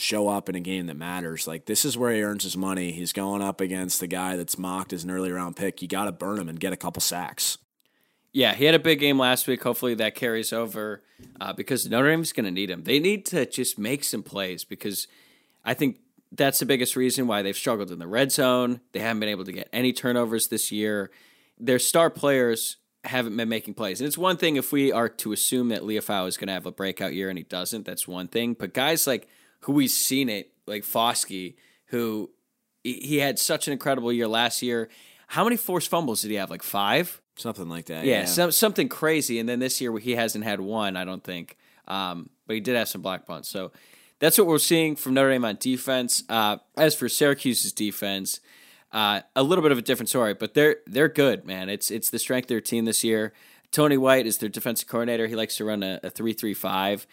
show 0.00 0.28
up 0.28 0.48
in 0.48 0.54
a 0.54 0.60
game 0.60 0.86
that 0.86 0.96
matters. 0.96 1.46
Like 1.46 1.66
this 1.66 1.84
is 1.84 1.96
where 1.96 2.12
he 2.12 2.22
earns 2.22 2.44
his 2.44 2.56
money. 2.56 2.92
He's 2.92 3.12
going 3.12 3.42
up 3.42 3.60
against 3.60 4.00
the 4.00 4.06
guy 4.06 4.36
that's 4.36 4.58
mocked 4.58 4.92
as 4.92 5.04
an 5.04 5.10
early 5.10 5.32
round 5.32 5.56
pick. 5.56 5.82
You 5.82 5.88
got 5.88 6.04
to 6.04 6.12
burn 6.12 6.38
him 6.38 6.48
and 6.48 6.58
get 6.60 6.72
a 6.72 6.76
couple 6.76 7.00
sacks. 7.00 7.58
Yeah, 8.32 8.54
he 8.54 8.64
had 8.64 8.74
a 8.74 8.78
big 8.78 9.00
game 9.00 9.18
last 9.18 9.48
week. 9.48 9.62
Hopefully 9.62 9.94
that 9.94 10.14
carries 10.14 10.52
over 10.52 11.02
uh, 11.40 11.52
because 11.52 11.88
Notre 11.88 12.08
Dame's 12.08 12.32
going 12.32 12.44
to 12.44 12.50
need 12.50 12.70
him. 12.70 12.84
They 12.84 13.00
need 13.00 13.26
to 13.26 13.44
just 13.44 13.78
make 13.78 14.04
some 14.04 14.22
plays 14.22 14.62
because 14.62 15.08
I 15.64 15.74
think 15.74 15.98
that's 16.30 16.60
the 16.60 16.66
biggest 16.66 16.94
reason 16.94 17.26
why 17.26 17.42
they've 17.42 17.56
struggled 17.56 17.90
in 17.90 17.98
the 17.98 18.06
red 18.06 18.30
zone. 18.30 18.80
They 18.92 19.00
haven't 19.00 19.20
been 19.20 19.28
able 19.28 19.44
to 19.46 19.52
get 19.52 19.68
any 19.72 19.92
turnovers 19.92 20.46
this 20.46 20.70
year. 20.70 21.10
Their 21.58 21.80
star 21.80 22.08
players 22.08 22.76
haven't 23.04 23.36
been 23.36 23.48
making 23.48 23.74
plays. 23.74 24.00
And 24.00 24.06
it's 24.06 24.18
one 24.18 24.36
thing 24.36 24.56
if 24.56 24.72
we 24.72 24.92
are 24.92 25.08
to 25.08 25.32
assume 25.32 25.68
that 25.70 25.82
Liufau 25.82 26.28
is 26.28 26.36
going 26.36 26.48
to 26.48 26.52
have 26.52 26.66
a 26.66 26.72
breakout 26.72 27.14
year 27.14 27.30
and 27.30 27.38
he 27.38 27.44
doesn't, 27.44 27.84
that's 27.84 28.06
one 28.06 28.28
thing. 28.28 28.54
But 28.54 28.74
guys 28.74 29.06
like 29.06 29.28
who 29.60 29.72
we've 29.72 29.90
seen 29.90 30.28
it, 30.28 30.52
like 30.66 30.82
Foskey, 30.82 31.54
who 31.86 32.30
he 32.82 33.18
had 33.18 33.38
such 33.38 33.66
an 33.66 33.72
incredible 33.72 34.12
year 34.12 34.28
last 34.28 34.62
year. 34.62 34.88
How 35.26 35.44
many 35.44 35.56
forced 35.56 35.88
fumbles 35.88 36.22
did 36.22 36.30
he 36.30 36.36
have? 36.36 36.50
Like 36.50 36.62
five? 36.62 37.20
Something 37.36 37.68
like 37.68 37.86
that. 37.86 38.04
Yeah, 38.04 38.20
Yeah. 38.20 38.24
Some, 38.26 38.52
something 38.52 38.88
crazy. 38.88 39.38
And 39.38 39.48
then 39.48 39.58
this 39.58 39.80
year 39.80 39.96
he 39.98 40.12
hasn't 40.12 40.44
had 40.44 40.60
one, 40.60 40.96
I 40.96 41.04
don't 41.04 41.22
think. 41.22 41.56
Um, 41.86 42.30
but 42.46 42.54
he 42.54 42.60
did 42.60 42.76
have 42.76 42.88
some 42.88 43.02
black 43.02 43.26
punts. 43.26 43.48
So 43.48 43.72
that's 44.18 44.38
what 44.38 44.46
we're 44.46 44.58
seeing 44.58 44.96
from 44.96 45.14
Notre 45.14 45.30
Dame 45.30 45.44
on 45.44 45.56
defense. 45.60 46.22
Uh, 46.28 46.58
as 46.76 46.94
for 46.94 47.08
Syracuse's 47.08 47.72
defense, 47.72 48.40
uh, 48.92 49.20
a 49.36 49.42
little 49.42 49.62
bit 49.62 49.72
of 49.72 49.78
a 49.78 49.82
different 49.82 50.08
story, 50.08 50.34
but 50.34 50.54
they're 50.54 50.76
they're 50.86 51.08
good, 51.08 51.46
man. 51.46 51.68
It's 51.68 51.90
it's 51.90 52.10
the 52.10 52.18
strength 52.18 52.46
of 52.46 52.48
their 52.48 52.60
team 52.60 52.84
this 52.84 53.04
year. 53.04 53.32
Tony 53.70 53.96
White 53.96 54.26
is 54.26 54.38
their 54.38 54.48
defensive 54.48 54.88
coordinator. 54.88 55.28
He 55.28 55.36
likes 55.36 55.56
to 55.56 55.64
run 55.64 55.82
a, 55.82 56.00
a 56.02 56.10
three 56.10 56.32
three 56.32 56.54
five. 56.54 57.06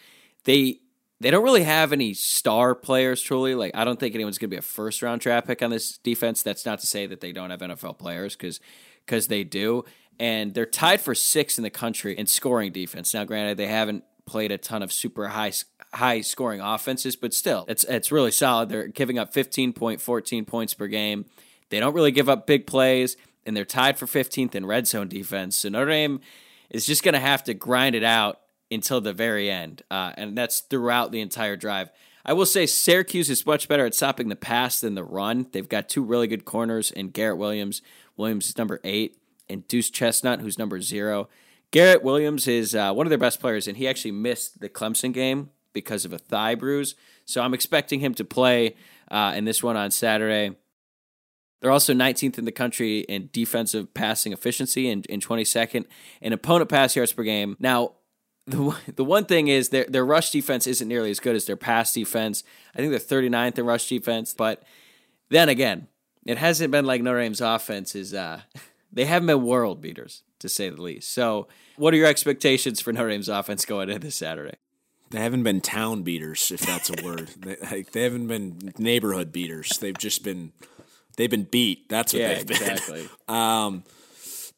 They 0.44 0.80
they 1.20 1.30
don't 1.30 1.44
really 1.44 1.64
have 1.64 1.92
any 1.92 2.14
star 2.14 2.74
players 2.74 3.20
truly. 3.20 3.54
Like 3.54 3.72
I 3.74 3.84
don't 3.84 3.98
think 3.98 4.14
anyone's 4.14 4.38
going 4.38 4.50
to 4.50 4.54
be 4.54 4.58
a 4.58 4.62
first 4.62 5.02
round 5.02 5.20
draft 5.20 5.46
pick 5.46 5.62
on 5.62 5.70
this 5.70 5.98
defense. 5.98 6.42
That's 6.42 6.64
not 6.64 6.80
to 6.80 6.86
say 6.86 7.06
that 7.06 7.20
they 7.20 7.32
don't 7.32 7.50
have 7.50 7.60
NFL 7.60 7.98
players 7.98 8.36
because 8.36 8.60
because 9.04 9.28
they 9.28 9.44
do. 9.44 9.84
And 10.20 10.54
they're 10.54 10.66
tied 10.66 11.00
for 11.00 11.14
sixth 11.14 11.58
in 11.58 11.64
the 11.64 11.70
country 11.70 12.16
in 12.16 12.26
scoring 12.26 12.72
defense. 12.72 13.14
Now, 13.14 13.24
granted, 13.24 13.56
they 13.56 13.68
haven't 13.68 14.04
played 14.26 14.52
a 14.52 14.58
ton 14.58 14.82
of 14.82 14.92
super 14.92 15.28
high 15.28 15.52
high 15.94 16.20
scoring 16.20 16.60
offenses, 16.60 17.16
but 17.16 17.34
still, 17.34 17.64
it's 17.68 17.84
it's 17.84 18.12
really 18.12 18.30
solid. 18.30 18.68
They're 18.68 18.88
giving 18.88 19.18
up 19.18 19.32
15.14 19.32 20.46
points 20.46 20.74
per 20.74 20.86
game. 20.86 21.24
They 21.70 21.80
don't 21.80 21.94
really 21.94 22.12
give 22.12 22.28
up 22.28 22.46
big 22.46 22.66
plays, 22.66 23.16
and 23.44 23.56
they're 23.56 23.64
tied 23.64 23.98
for 23.98 24.06
15th 24.06 24.54
in 24.54 24.66
red 24.66 24.86
zone 24.86 25.08
defense. 25.08 25.56
So 25.56 25.68
Notre 25.68 25.90
Dame 25.90 26.20
is 26.70 26.86
just 26.86 27.02
going 27.02 27.14
to 27.14 27.20
have 27.20 27.44
to 27.44 27.54
grind 27.54 27.94
it 27.94 28.04
out 28.04 28.40
until 28.70 29.00
the 29.00 29.12
very 29.12 29.50
end, 29.50 29.82
uh, 29.90 30.12
and 30.16 30.36
that's 30.36 30.60
throughout 30.60 31.12
the 31.12 31.20
entire 31.20 31.56
drive. 31.56 31.90
I 32.24 32.34
will 32.34 32.46
say 32.46 32.66
Syracuse 32.66 33.30
is 33.30 33.46
much 33.46 33.68
better 33.68 33.86
at 33.86 33.94
stopping 33.94 34.28
the 34.28 34.36
pass 34.36 34.80
than 34.80 34.94
the 34.94 35.04
run. 35.04 35.46
They've 35.52 35.68
got 35.68 35.88
two 35.88 36.02
really 36.02 36.26
good 36.26 36.44
corners 36.44 36.90
in 36.90 37.08
Garrett 37.08 37.38
Williams. 37.38 37.80
Williams 38.16 38.48
is 38.48 38.58
number 38.58 38.80
eight, 38.84 39.16
and 39.48 39.66
Duce 39.68 39.88
Chestnut, 39.88 40.40
who's 40.40 40.58
number 40.58 40.80
zero. 40.80 41.28
Garrett 41.70 42.02
Williams 42.02 42.46
is 42.46 42.74
uh, 42.74 42.92
one 42.92 43.06
of 43.06 43.10
their 43.10 43.18
best 43.18 43.40
players, 43.40 43.68
and 43.68 43.76
he 43.76 43.88
actually 43.88 44.12
missed 44.12 44.60
the 44.60 44.68
Clemson 44.68 45.12
game 45.12 45.50
because 45.72 46.04
of 46.04 46.12
a 46.12 46.18
thigh 46.18 46.54
bruise. 46.54 46.94
So 47.24 47.42
I'm 47.42 47.54
expecting 47.54 48.00
him 48.00 48.14
to 48.14 48.24
play 48.24 48.74
uh, 49.10 49.34
in 49.36 49.44
this 49.44 49.62
one 49.62 49.76
on 49.76 49.90
Saturday. 49.90 50.56
They're 51.60 51.70
also 51.70 51.92
19th 51.92 52.38
in 52.38 52.44
the 52.44 52.52
country 52.52 53.00
in 53.00 53.30
defensive 53.32 53.92
passing 53.92 54.32
efficiency 54.32 54.90
and 54.90 55.04
in 55.06 55.20
22nd 55.20 55.86
in 56.20 56.32
opponent 56.32 56.70
pass 56.70 56.94
yards 56.94 57.12
per 57.12 57.22
game. 57.22 57.56
Now, 57.58 57.94
the 58.56 58.76
the 58.96 59.04
one 59.04 59.24
thing 59.24 59.48
is 59.48 59.68
their 59.70 59.84
their 59.88 60.04
rush 60.04 60.30
defense 60.30 60.66
isn't 60.66 60.88
nearly 60.88 61.10
as 61.10 61.20
good 61.20 61.36
as 61.36 61.44
their 61.46 61.56
pass 61.56 61.92
defense. 61.92 62.42
I 62.74 62.78
think 62.78 62.90
they're 62.90 62.98
39th 63.20 63.58
in 63.58 63.66
rush 63.66 63.88
defense, 63.88 64.34
but 64.34 64.62
then 65.28 65.48
again, 65.48 65.88
it 66.26 66.38
hasn't 66.38 66.70
been 66.70 66.84
like 66.84 67.02
Notre 67.02 67.20
Dame's 67.20 67.40
offense 67.40 67.94
is. 67.94 68.14
Uh, 68.14 68.42
they 68.92 69.04
haven't 69.04 69.26
been 69.26 69.42
world 69.44 69.80
beaters 69.80 70.22
to 70.38 70.48
say 70.48 70.70
the 70.70 70.80
least. 70.80 71.12
So, 71.12 71.48
what 71.76 71.92
are 71.92 71.96
your 71.96 72.06
expectations 72.06 72.80
for 72.80 72.92
Notre 72.92 73.10
Dame's 73.10 73.28
offense 73.28 73.64
going 73.64 73.88
into 73.90 74.00
this 74.00 74.16
Saturday? 74.16 74.54
They 75.10 75.20
haven't 75.20 75.42
been 75.42 75.60
town 75.62 76.02
beaters, 76.02 76.50
if 76.50 76.60
that's 76.60 76.90
a 76.90 77.02
word. 77.04 77.28
they, 77.38 77.56
like, 77.70 77.92
they 77.92 78.02
haven't 78.02 78.26
been 78.26 78.72
neighborhood 78.78 79.32
beaters. 79.32 79.78
They've 79.78 79.96
just 79.96 80.22
been 80.24 80.52
they've 81.16 81.30
been 81.30 81.44
beat. 81.44 81.88
That's 81.88 82.12
what 82.12 82.20
Yeah, 82.20 82.34
they've 82.34 82.46
been. 82.46 82.56
exactly. 82.56 83.08
Um, 83.26 83.84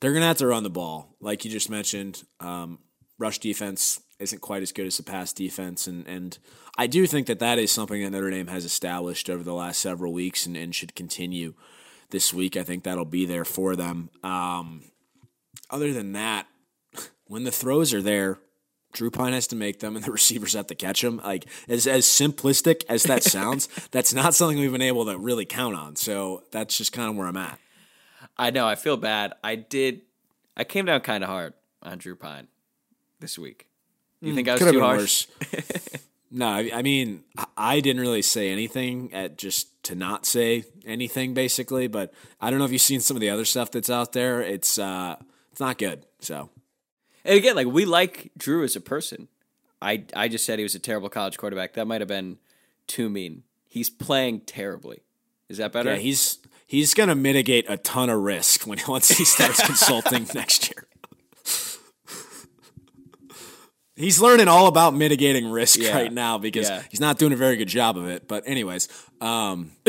they're 0.00 0.12
gonna 0.12 0.26
have 0.26 0.38
to 0.38 0.46
run 0.46 0.62
the 0.62 0.70
ball, 0.70 1.14
like 1.20 1.44
you 1.44 1.50
just 1.50 1.70
mentioned. 1.70 2.22
Um, 2.40 2.78
rush 3.20 3.38
defense 3.38 4.00
isn't 4.18 4.40
quite 4.40 4.62
as 4.62 4.72
good 4.72 4.86
as 4.86 4.96
the 4.96 5.02
pass 5.04 5.32
defense, 5.32 5.86
and 5.86 6.06
and 6.08 6.38
I 6.76 6.88
do 6.88 7.06
think 7.06 7.26
that 7.28 7.38
that 7.38 7.58
is 7.58 7.70
something 7.70 8.02
that 8.02 8.10
Notre 8.10 8.30
Dame 8.30 8.48
has 8.48 8.64
established 8.64 9.30
over 9.30 9.44
the 9.44 9.54
last 9.54 9.80
several 9.80 10.12
weeks, 10.12 10.46
and, 10.46 10.56
and 10.56 10.74
should 10.74 10.96
continue 10.96 11.54
this 12.10 12.34
week. 12.34 12.56
I 12.56 12.64
think 12.64 12.82
that'll 12.82 13.04
be 13.04 13.26
there 13.26 13.44
for 13.44 13.76
them. 13.76 14.10
Um, 14.24 14.84
other 15.70 15.92
than 15.92 16.12
that, 16.12 16.46
when 17.26 17.44
the 17.44 17.52
throws 17.52 17.94
are 17.94 18.02
there, 18.02 18.38
Drew 18.92 19.10
Pyne 19.10 19.34
has 19.34 19.46
to 19.48 19.56
make 19.56 19.80
them, 19.80 19.94
and 19.94 20.04
the 20.04 20.12
receivers 20.20 20.54
have 20.54 20.66
to 20.68 20.74
catch 20.74 21.02
them. 21.02 21.20
Like 21.22 21.46
as 21.68 21.86
as 21.86 22.06
simplistic 22.06 22.82
as 22.88 23.04
that 23.04 23.22
sounds, 23.36 23.68
that's 23.90 24.12
not 24.14 24.34
something 24.34 24.58
we've 24.58 24.72
been 24.72 24.82
able 24.82 25.04
to 25.04 25.18
really 25.18 25.44
count 25.44 25.76
on. 25.76 25.96
So 25.96 26.44
that's 26.50 26.76
just 26.76 26.92
kind 26.92 27.10
of 27.10 27.16
where 27.16 27.28
I'm 27.28 27.36
at. 27.36 27.58
I 28.36 28.50
know. 28.50 28.66
I 28.66 28.74
feel 28.74 28.96
bad. 28.96 29.34
I 29.44 29.56
did. 29.56 30.02
I 30.56 30.64
came 30.64 30.86
down 30.86 31.00
kind 31.00 31.22
of 31.22 31.30
hard 31.30 31.54
on 31.82 31.98
Drew 31.98 32.16
Pyne 32.16 32.48
this 33.20 33.38
week. 33.38 33.66
You 34.20 34.34
think 34.34 34.48
I 34.48 34.52
was 34.54 34.60
too 34.60 34.80
harsh? 34.80 35.26
worse. 35.52 35.66
no, 36.30 36.46
I, 36.48 36.70
I 36.74 36.82
mean 36.82 37.24
I- 37.38 37.46
I 37.56 37.80
didn't 37.80 38.02
really 38.02 38.22
say 38.22 38.50
anything 38.50 39.12
at 39.14 39.38
just 39.38 39.82
to 39.84 39.94
not 39.94 40.26
say 40.26 40.64
anything 40.84 41.32
basically. 41.34 41.86
But 41.88 42.12
I 42.40 42.50
don't 42.50 42.58
know 42.58 42.64
if 42.66 42.72
you've 42.72 42.80
seen 42.82 43.00
some 43.00 43.16
of 43.16 43.20
the 43.20 43.30
other 43.30 43.44
stuff 43.44 43.70
that's 43.70 43.88
out 43.90 44.12
there. 44.12 44.42
It's 44.42 44.78
uh, 44.78 45.16
it's 45.52 45.60
not 45.60 45.78
good. 45.78 46.04
So 46.18 46.50
And 47.24 47.36
again, 47.38 47.56
like 47.56 47.66
we 47.66 47.84
like 47.86 48.30
Drew 48.36 48.62
as 48.64 48.76
a 48.76 48.80
person. 48.80 49.28
I 49.80 50.04
I 50.14 50.28
just 50.28 50.44
said 50.44 50.58
he 50.58 50.62
was 50.62 50.74
a 50.74 50.78
terrible 50.80 51.08
college 51.08 51.38
quarterback. 51.38 51.72
That 51.74 51.86
might 51.86 52.00
have 52.02 52.08
been 52.08 52.38
too 52.86 53.08
mean. 53.08 53.44
He's 53.68 53.88
playing 53.88 54.40
terribly. 54.40 55.00
Is 55.48 55.56
that 55.58 55.72
better? 55.72 55.92
yeah, 55.92 55.98
he's 55.98 56.38
he's 56.66 56.92
gonna 56.92 57.14
mitigate 57.14 57.64
a 57.68 57.78
ton 57.78 58.10
of 58.10 58.20
risk 58.20 58.66
when 58.66 58.78
once 58.88 59.08
he 59.08 59.24
starts 59.24 59.64
consulting 59.66 60.26
next 60.34 60.68
year. 60.70 60.86
He's 64.00 64.20
learning 64.20 64.48
all 64.48 64.66
about 64.66 64.94
mitigating 64.94 65.50
risk 65.50 65.78
Yeah. 65.78 65.94
right 65.94 66.12
now 66.12 66.38
because 66.38 66.68
Yeah. 66.68 66.82
he's 66.90 67.00
not 67.00 67.18
doing 67.18 67.32
a 67.32 67.36
very 67.36 67.56
good 67.56 67.68
job 67.68 67.96
of 67.98 68.08
it. 68.08 68.26
But 68.26 68.44
anyways, 68.46 68.88
um, 69.20 69.72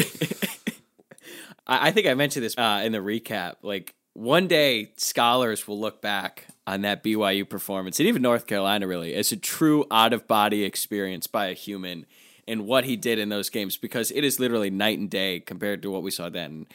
I, 1.68 1.88
I 1.88 1.92
think 1.92 2.08
I 2.08 2.14
mentioned 2.14 2.46
this 2.46 2.58
uh, 2.58 2.82
in 2.84 2.92
the 2.92 2.98
recap. 3.00 3.56
Like 3.62 3.94
one 4.14 4.48
day, 4.48 4.92
scholars 4.98 5.68
will 5.68 5.80
look 5.80 6.02
back 6.02 6.48
on 6.68 6.82
that 6.82 7.04
BYU 7.04 7.48
performance, 7.48 8.00
and 8.00 8.08
even 8.08 8.22
North 8.22 8.48
Carolina, 8.48 8.88
really, 8.88 9.14
as 9.16 9.32
a 9.32 9.38
true 9.38 9.86
out 9.90 10.14
of 10.14 10.28
body 10.28 10.64
experience 10.64 11.28
by 11.28 11.48
a 11.48 11.54
human, 11.54 12.06
and 12.48 12.66
what 12.66 12.84
he 12.86 12.96
did 12.98 13.18
in 13.20 13.30
those 13.30 13.50
games, 13.50 13.78
because 13.78 14.12
it 14.12 14.24
is 14.24 14.40
literally 14.40 14.70
night 14.70 15.00
and 15.00 15.10
day 15.10 15.40
compared 15.40 15.82
to 15.84 15.90
what 15.92 16.04
we 16.04 16.12
saw 16.12 16.30
then. 16.30 16.68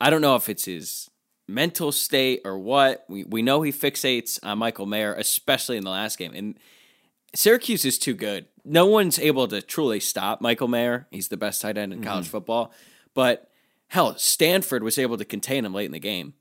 I 0.00 0.10
don't 0.10 0.20
know 0.22 0.36
if 0.36 0.48
it's 0.48 0.64
his 0.64 1.10
mental 1.48 1.92
state 1.92 2.40
or 2.44 2.58
what. 2.58 3.04
We 3.08 3.24
we 3.24 3.42
know 3.42 3.62
he 3.62 3.72
fixates 3.72 4.38
on 4.42 4.58
Michael 4.58 4.86
Mayer, 4.86 5.14
especially 5.14 5.76
in 5.76 5.84
the 5.84 5.90
last 5.90 6.16
game, 6.18 6.32
and 6.34 6.56
Syracuse 7.34 7.84
is 7.84 7.98
too 7.98 8.14
good. 8.14 8.46
No 8.64 8.86
one's 8.86 9.18
able 9.18 9.48
to 9.48 9.60
truly 9.60 10.00
stop 10.00 10.40
Michael 10.40 10.68
Mayer. 10.68 11.06
He's 11.10 11.28
the 11.28 11.36
best 11.36 11.60
tight 11.60 11.76
end 11.76 11.92
in 11.92 12.02
college 12.02 12.24
mm-hmm. 12.24 12.32
football. 12.32 12.72
But 13.12 13.50
hell, 13.88 14.16
Stanford 14.16 14.82
was 14.82 14.98
able 14.98 15.16
to 15.18 15.24
contain 15.24 15.64
him 15.64 15.74
late 15.74 15.86
in 15.86 15.92
the 15.92 15.98
game. 15.98 16.34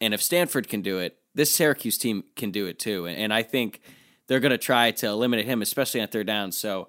And 0.00 0.12
if 0.14 0.22
Stanford 0.22 0.68
can 0.68 0.82
do 0.82 0.98
it, 0.98 1.18
this 1.34 1.52
Syracuse 1.52 1.98
team 1.98 2.24
can 2.36 2.50
do 2.50 2.66
it 2.66 2.78
too. 2.78 3.06
And, 3.06 3.16
and 3.16 3.32
I 3.32 3.42
think 3.42 3.80
they're 4.26 4.40
going 4.40 4.50
to 4.50 4.58
try 4.58 4.90
to 4.90 5.06
eliminate 5.06 5.46
him, 5.46 5.62
especially 5.62 6.00
on 6.00 6.08
third 6.08 6.26
down. 6.26 6.52
So 6.52 6.88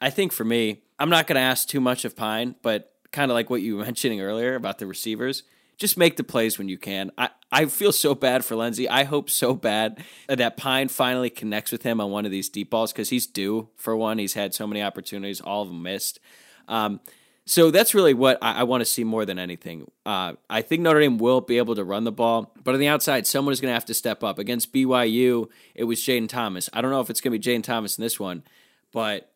I 0.00 0.10
think 0.10 0.32
for 0.32 0.44
me, 0.44 0.82
I'm 0.98 1.10
not 1.10 1.26
going 1.26 1.36
to 1.36 1.42
ask 1.42 1.68
too 1.68 1.80
much 1.80 2.04
of 2.04 2.16
Pyne, 2.16 2.56
but 2.62 2.92
kind 3.12 3.30
of 3.30 3.34
like 3.34 3.50
what 3.50 3.62
you 3.62 3.76
were 3.76 3.84
mentioning 3.86 4.20
earlier 4.20 4.54
about 4.54 4.78
the 4.78 4.86
receivers, 4.86 5.42
just 5.76 5.96
make 5.96 6.16
the 6.16 6.24
plays 6.24 6.58
when 6.58 6.68
you 6.68 6.78
can. 6.78 7.10
I, 7.18 7.30
I 7.52 7.66
feel 7.66 7.92
so 7.92 8.14
bad 8.14 8.44
for 8.46 8.56
Lenzy. 8.56 8.88
I 8.88 9.04
hope 9.04 9.28
so 9.28 9.52
bad 9.52 10.02
that 10.26 10.56
Pyne 10.56 10.88
finally 10.88 11.28
connects 11.28 11.70
with 11.70 11.82
him 11.82 12.00
on 12.00 12.10
one 12.10 12.24
of 12.24 12.30
these 12.30 12.48
deep 12.48 12.70
balls 12.70 12.92
because 12.92 13.10
he's 13.10 13.26
due 13.26 13.68
for 13.76 13.94
one. 13.94 14.18
He's 14.18 14.32
had 14.32 14.54
so 14.54 14.66
many 14.66 14.82
opportunities, 14.82 15.40
all 15.42 15.60
of 15.62 15.68
them 15.68 15.82
missed. 15.82 16.18
Um, 16.66 17.00
so 17.44 17.70
that's 17.70 17.94
really 17.94 18.14
what 18.14 18.38
I, 18.40 18.60
I 18.60 18.62
want 18.62 18.80
to 18.80 18.84
see 18.86 19.04
more 19.04 19.26
than 19.26 19.38
anything. 19.38 19.90
Uh, 20.06 20.34
I 20.48 20.62
think 20.62 20.80
Notre 20.80 21.00
Dame 21.00 21.18
will 21.18 21.42
be 21.42 21.58
able 21.58 21.74
to 21.74 21.84
run 21.84 22.04
the 22.04 22.12
ball, 22.12 22.54
but 22.64 22.72
on 22.72 22.80
the 22.80 22.88
outside, 22.88 23.26
someone 23.26 23.52
is 23.52 23.60
going 23.60 23.70
to 23.70 23.74
have 23.74 23.84
to 23.86 23.94
step 23.94 24.24
up. 24.24 24.38
Against 24.38 24.72
BYU, 24.72 25.48
it 25.74 25.84
was 25.84 26.00
Jayden 26.00 26.28
Thomas. 26.28 26.70
I 26.72 26.80
don't 26.80 26.90
know 26.90 27.00
if 27.00 27.10
it's 27.10 27.20
going 27.20 27.32
to 27.32 27.38
be 27.38 27.52
Jayden 27.52 27.64
Thomas 27.64 27.98
in 27.98 28.02
this 28.02 28.18
one, 28.18 28.44
but 28.92 29.30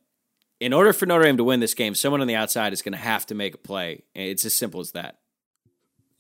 in 0.59 0.73
order 0.73 0.93
for 0.95 1.05
Notre 1.05 1.25
Dame 1.25 1.37
to 1.37 1.45
win 1.45 1.61
this 1.61 1.75
game, 1.75 1.95
someone 1.95 2.23
on 2.23 2.29
the 2.29 2.37
outside 2.37 2.73
is 2.73 2.81
going 2.81 2.93
to 2.93 2.99
have 2.99 3.27
to 3.27 3.35
make 3.35 3.55
a 3.55 3.59
play. 3.59 4.05
It's 4.15 4.47
as 4.47 4.55
simple 4.55 4.81
as 4.81 4.93
that. 4.93 5.19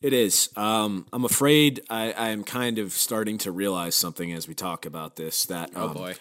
It 0.06 0.12
is. 0.12 0.50
Um, 0.54 1.04
I'm 1.12 1.24
afraid 1.24 1.80
I, 1.90 2.12
I 2.12 2.28
am 2.28 2.44
kind 2.44 2.78
of 2.78 2.92
starting 2.92 3.38
to 3.38 3.50
realize 3.50 3.96
something 3.96 4.32
as 4.32 4.46
we 4.46 4.54
talk 4.54 4.86
about 4.86 5.16
this. 5.16 5.46
That 5.46 5.72
Oh 5.74 5.88
um, 5.88 5.94
boy. 5.94 6.14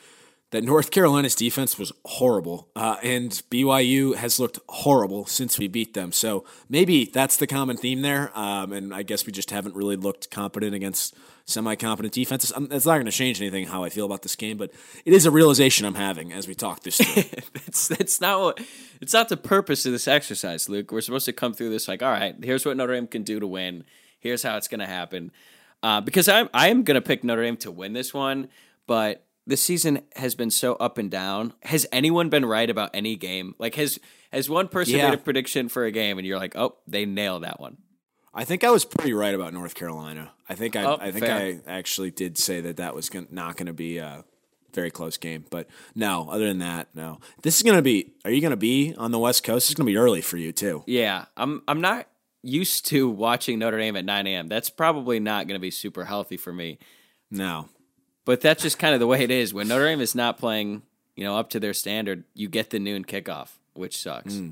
that 0.50 0.63
North 0.63 0.89
Carolina's 0.89 1.36
defense 1.36 1.78
was 1.78 1.91
horrible, 2.04 2.67
uh, 2.76 2.95
and 3.04 3.30
BYU 3.52 4.15
has 4.15 4.39
looked 4.39 4.58
horrible 4.69 5.28
since 5.28 5.60
we 5.60 5.67
beat 5.67 5.93
them. 5.93 6.12
So 6.12 6.45
maybe 6.67 7.06
that's 7.06 7.38
the 7.38 7.45
common 7.45 7.78
theme 7.78 8.02
there. 8.02 8.32
Um, 8.36 8.74
and 8.74 8.91
I 8.91 9.04
guess 9.04 9.28
we 9.28 9.32
just 9.32 9.52
haven't 9.52 9.76
really 9.76 9.98
looked 9.98 10.32
competent 10.32 10.74
against 10.74 11.13
semi-competent 11.45 12.13
defenses. 12.13 12.51
Um, 12.55 12.67
that's 12.67 12.86
not 12.86 12.93
going 12.95 13.05
to 13.05 13.12
change 13.12 13.39
anything 13.39 13.67
how 13.67 13.84
I 13.84 13.89
feel 13.89 14.05
about 14.05 14.23
this 14.23 14.36
game, 14.36 14.58
but 14.58 14.71
it 15.05 15.13
is 15.13 15.25
a 15.25 15.31
realization 15.31 15.86
I'm 15.86 15.95
having 15.95 16.34
as 16.34 16.47
we 16.47 16.55
talk 16.55 16.81
this 16.81 16.97
through. 16.97 17.23
that's 17.53 17.88
that's 17.88 18.19
not 18.21 18.39
what 18.41 18.60
it's 19.01 19.13
not 19.13 19.29
the 19.29 19.38
purpose 19.38 19.86
of 19.86 19.91
this 19.91 20.08
exercise, 20.08 20.67
Luke. 20.69 20.91
We're 20.91 21.01
supposed 21.01 21.25
to 21.25 21.34
come 21.34 21.53
through 21.53 21.69
this 21.69 21.88
like, 21.88 22.01
all 22.01 22.12
right, 22.12 22.36
here's 22.43 22.65
what 22.65 22.75
Notre 22.77 22.93
Dame 22.93 23.08
can 23.08 23.23
do 23.23 23.39
to 23.39 23.47
win. 23.47 23.84
Here's 24.19 24.43
how 24.43 24.58
it's 24.58 24.67
going 24.67 24.79
to 24.79 24.88
happen. 24.88 25.31
Uh, 25.84 26.01
because 26.01 26.27
I'm 26.27 26.49
I 26.53 26.69
am 26.69 26.84
going 26.84 26.95
to 26.95 27.01
pick 27.01 27.23
Notre 27.23 27.43
Dame 27.43 27.58
to 27.58 27.71
win 27.71 27.93
this 27.93 28.13
one, 28.13 28.49
but 28.88 29.25
this 29.45 29.62
season 29.62 30.01
has 30.15 30.34
been 30.34 30.49
so 30.49 30.73
up 30.75 30.97
and 30.97 31.12
down. 31.12 31.53
Has 31.62 31.86
anyone 31.91 32.29
been 32.29 32.45
right 32.45 32.67
about 32.67 32.89
any 32.95 33.15
game? 33.15 33.53
Like 33.60 33.75
has 33.75 33.99
has 34.31 34.49
one 34.49 34.67
person 34.67 34.95
Yeah. 34.95 35.10
made 35.12 35.19
a 35.19 35.21
prediction 35.21 35.69
for 35.69 35.86
a 35.86 35.91
game 35.91 36.17
and 36.17 36.25
you're 36.25 36.39
like, 36.39 36.55
oh, 36.55 36.77
they 36.88 37.05
nailed 37.05 37.43
that 37.43 37.60
one. 37.60 37.77
I 38.36 38.43
think 38.43 38.63
I 38.63 38.69
was 38.69 38.84
pretty 38.86 39.13
right 39.13 39.34
about 39.34 39.54
North 39.54 39.74
Carolina. 39.76 40.32
I 40.50 40.56
think 40.56 40.76
I, 40.76 40.84
Oh, 40.84 40.98
I 41.00 41.12
think 41.12 41.26
fair. 41.26 41.36
I 41.38 41.60
actually 41.71 42.12
did 42.12 42.38
say 42.38 42.60
that 42.62 42.78
that 42.78 42.93
was 42.93 43.10
gon- 43.10 43.28
not 43.32 43.56
going 43.58 43.67
to 43.67 43.74
be 43.74 43.98
a 43.98 44.26
very 44.74 44.91
close 44.91 45.15
game. 45.17 45.45
But 45.50 45.67
no, 45.95 46.28
other 46.30 46.45
than 46.45 46.60
that, 46.60 46.89
no. 46.93 47.19
This 47.43 47.56
is 47.56 47.63
going 47.63 47.78
to 47.78 47.82
be. 47.82 48.13
Are 48.26 48.32
you 48.32 48.41
going 48.41 48.52
to 48.52 48.58
be 48.58 48.93
on 48.98 49.12
the 49.12 49.19
West 49.19 49.43
Coast? 49.45 49.69
It's 49.71 49.78
going 49.78 49.88
to 49.88 49.91
be 49.91 49.98
early 49.98 50.21
for 50.21 50.36
you 50.38 50.52
too. 50.52 50.84
Yeah, 50.86 51.26
I'm 51.38 51.62
I'm 51.67 51.80
not 51.82 52.08
used 52.43 52.86
to 52.88 53.10
watching 53.10 53.58
Notre 53.58 53.80
Dame 53.80 53.95
at 53.95 54.06
9 54.06 54.28
a.m. 54.28 54.48
That's 54.50 54.69
probably 54.69 55.19
not 55.19 55.48
going 55.48 55.56
to 55.58 55.62
be 55.62 55.71
super 55.71 56.06
healthy 56.06 56.38
for 56.38 56.54
me. 56.54 56.78
No, 57.32 57.69
But 58.26 58.41
that's 58.41 58.62
just 58.62 58.78
kind 58.78 58.93
of 58.93 59.00
the 59.00 59.08
way 59.08 59.24
it 59.24 59.32
is. 59.32 59.52
When 59.54 59.67
Notre 59.67 59.86
Dame 59.86 60.00
is 60.02 60.13
not 60.13 60.38
playing, 60.38 60.84
you 61.15 61.24
know, 61.24 61.38
up 61.38 61.50
to 61.52 61.60
their 61.60 61.74
standard, 61.74 62.24
you 62.36 62.48
get 62.48 62.69
the 62.69 62.78
noon 62.80 63.04
kickoff, 63.06 63.50
which 63.74 63.98
sucks. 63.98 64.36
Hmm. 64.36 64.50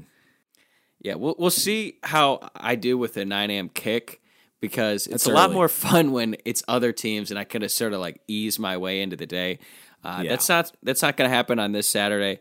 Yeah, 1.04 1.16
we'll 1.16 1.36
we'll 1.38 1.50
see 1.52 2.00
how 2.04 2.50
I 2.56 2.76
do 2.76 2.98
with 2.98 3.18
a 3.18 3.26
9 3.26 3.52
a.m. 3.52 3.70
kick 3.70 4.22
because 4.62 5.06
it's 5.06 5.26
That's 5.26 5.26
a 5.28 5.32
lot 5.34 5.52
more 5.52 5.68
fun 5.68 6.12
when 6.14 6.38
it's 6.46 6.64
other 6.68 6.92
teams 6.94 7.30
and 7.30 7.38
I 7.38 7.44
kind 7.44 7.64
of 7.64 7.72
sort 7.72 7.94
of 7.94 8.00
like 8.00 8.22
ease 8.28 8.58
my 8.58 8.78
way 8.78 9.02
into 9.02 9.16
the 9.18 9.26
day. 9.28 9.60
Uh, 10.04 10.22
Yeah. 10.24 10.30
That's 10.32 10.48
not 10.50 10.72
that's 10.82 11.02
not 11.02 11.18
going 11.18 11.30
to 11.30 11.36
happen 11.36 11.60
on 11.60 11.74
this 11.74 11.88
Saturday. 11.88 12.40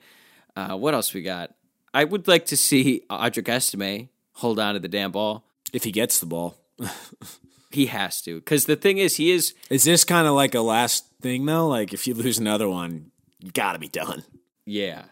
Uh, 0.57 0.77
what 0.77 0.94
else 0.94 1.12
we 1.12 1.22
got? 1.22 1.55
I 1.92 2.05
would 2.05 2.29
like 2.29 2.46
to 2.46 2.57
see 2.57 3.03
Audric 3.11 3.48
Estime 3.48 4.09
hold 4.35 4.59
on 4.59 4.75
to 4.75 4.81
the 4.81 4.88
damn 4.88 5.11
ball. 5.12 5.44
if 5.72 5.85
he 5.85 5.90
gets 5.92 6.20
the 6.20 6.27
ball, 6.27 6.57
He 7.70 7.87
has 7.87 8.20
to 8.22 8.37
because 8.38 8.66
the 8.66 8.77
thing 8.77 8.98
is, 8.98 9.16
he 9.16 9.31
is 9.31 9.55
is 9.70 9.85
this 9.85 10.05
kind 10.05 10.27
of 10.27 10.35
like 10.35 10.55
a 10.55 10.61
last 10.61 11.07
thing 11.22 11.46
though? 11.46 11.66
Like 11.68 11.94
if 11.94 12.07
you 12.07 12.12
lose 12.14 12.38
another 12.38 12.68
one, 12.68 13.11
you 13.40 13.51
got 13.51 13.72
to 13.72 13.79
be 13.79 13.88
done. 13.88 14.25
Yeah. 14.66 15.05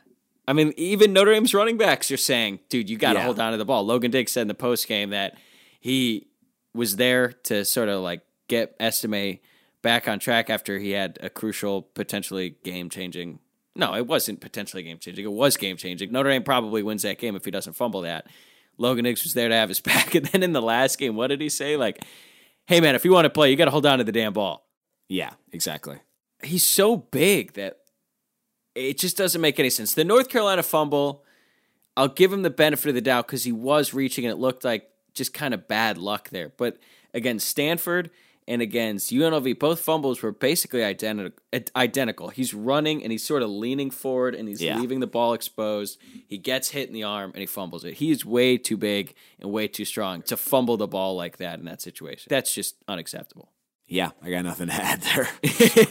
I 0.51 0.53
mean, 0.53 0.73
even 0.77 1.13
Notre 1.13 1.33
Dame's 1.33 1.55
running 1.55 1.77
backs 1.77 2.11
are 2.11 2.17
saying, 2.17 2.59
dude, 2.69 2.91
you 2.91 2.97
got 2.99 3.13
to 3.13 3.21
Yeah. 3.21 3.25
hold 3.25 3.39
on 3.39 3.53
to 3.53 3.59
the 3.59 3.65
ball. 3.65 3.85
Logan 3.87 4.11
Diggs 4.11 4.33
said 4.33 4.43
in 4.43 4.49
the 4.49 4.55
post 4.55 4.89
game 4.89 5.11
that 5.11 5.39
he 5.81 6.27
was 6.75 6.97
there 6.97 7.33
to 7.45 7.65
sort 7.65 7.89
of 7.89 8.01
like 8.03 8.23
get 8.49 8.75
Estime 8.81 9.39
back 9.83 10.09
on 10.09 10.19
track 10.19 10.51
after 10.51 10.79
he 10.79 10.91
had 10.91 11.19
a 11.23 11.31
crucial, 11.31 11.83
potentially 11.83 12.57
game 12.65 12.91
changing. 12.91 13.39
No, 13.77 13.95
it 13.95 14.07
wasn't 14.07 14.41
potentially 14.41 14.83
game 14.83 14.99
changing. 14.99 15.25
It 15.25 15.33
was 15.33 15.57
game 15.57 15.77
changing. 15.77 16.11
Notre 16.11 16.31
Dame 16.31 16.43
probably 16.43 16.83
wins 16.83 17.03
that 17.03 17.19
game 17.19 17.37
if 17.37 17.45
he 17.45 17.51
doesn't 17.53 17.75
fumble 17.75 18.01
that. 18.03 18.27
Logan 18.77 19.05
Diggs 19.05 19.23
was 19.23 19.35
there 19.35 19.49
to 19.49 19.55
have 19.55 19.69
his 19.69 19.81
back. 19.91 20.15
And 20.15 20.27
then 20.27 20.43
in 20.43 20.53
the 20.53 20.61
last 20.63 20.99
game, 20.99 21.15
what 21.15 21.29
did 21.29 21.41
he 21.41 21.49
say? 21.49 21.77
Like, 21.77 22.05
hey, 22.67 22.81
man, 22.81 22.95
if 22.95 23.05
you 23.05 23.13
want 23.13 23.27
to 23.27 23.31
play, 23.31 23.51
you 23.51 23.57
got 23.57 23.67
to 23.67 23.71
hold 23.71 23.87
on 23.87 23.99
to 23.99 24.05
the 24.05 24.13
damn 24.13 24.33
ball 24.33 24.67
Yeah, 25.09 25.31
exactly. 25.53 25.99
he's 26.43 26.65
so 26.65 26.97
big 26.97 27.53
that 27.55 27.80
it 28.75 28.99
just 28.99 29.17
doesn't 29.17 29.41
make 29.41 29.59
any 29.59 29.71
sense. 29.71 29.95
The 29.95 30.05
North 30.05 30.29
Carolina 30.29 30.63
fumble, 30.63 31.25
I'll 31.97 32.09
give 32.09 32.33
him 32.33 32.43
the 32.43 32.51
benefit 32.51 32.89
of 32.89 32.95
the 32.95 33.01
doubt 33.01 33.27
because 33.27 33.45
he 33.45 33.53
was 33.53 33.93
reaching 33.95 34.25
and 34.25 34.33
it 34.33 34.37
looked 34.37 34.65
like 34.65 34.89
just 35.15 35.35
kind 35.35 35.53
of 35.55 35.67
bad 35.69 35.99
luck 35.99 36.31
there. 36.31 36.53
But 36.57 36.79
against 37.13 37.49
Stanford 37.49 38.11
and 38.47 38.63
against 38.63 39.11
UNLV, 39.13 39.59
both 39.59 39.81
fumbles 39.81 40.23
were 40.23 40.33
basically 40.33 40.83
identical. 40.85 41.39
Identical. 41.77 42.29
He's 42.29 42.55
running 42.55 43.03
and 43.03 43.11
he's 43.13 43.25
sort 43.25 43.43
of 43.43 43.51
leaning 43.51 43.91
forward 43.91 44.35
and 44.35 44.49
he's 44.49 44.63
Yeah. 44.63 44.79
leaving 44.79 45.01
the 45.01 45.07
ball 45.07 45.35
exposed. 45.35 45.99
He 46.27 46.39
gets 46.39 46.71
hit 46.71 46.89
in 46.89 46.95
the 46.95 47.03
arm 47.03 47.33
and 47.33 47.41
he 47.41 47.47
fumbles 47.47 47.85
it. 47.85 47.95
He 47.95 48.11
is 48.11 48.25
way 48.25 48.57
too 48.57 48.77
big 48.77 49.15
and 49.41 49.51
way 49.51 49.67
too 49.69 49.85
strong 49.85 50.23
to 50.23 50.37
fumble 50.37 50.77
the 50.77 50.87
ball 50.89 51.17
like 51.17 51.37
that 51.39 51.59
in 51.59 51.65
that 51.67 51.83
situation. 51.83 52.29
That's 52.31 52.55
just 52.55 52.77
unacceptable. 52.89 53.51
Yeah, 53.89 54.11
I 54.23 54.31
got 54.31 54.45
nothing 54.45 54.69
to 54.69 54.75
add 54.75 55.03
there. 55.03 55.29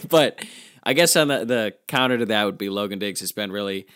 but 0.08 0.42
I 0.82 0.92
guess 0.92 1.16
on 1.16 1.28
the, 1.28 1.44
the 1.44 1.74
counter 1.88 2.18
to 2.18 2.26
that 2.26 2.44
would 2.44 2.58
be 2.58 2.68
Logan 2.68 2.98
Diggs 2.98 3.20
has 3.20 3.32
been 3.32 3.52
really, 3.52 3.86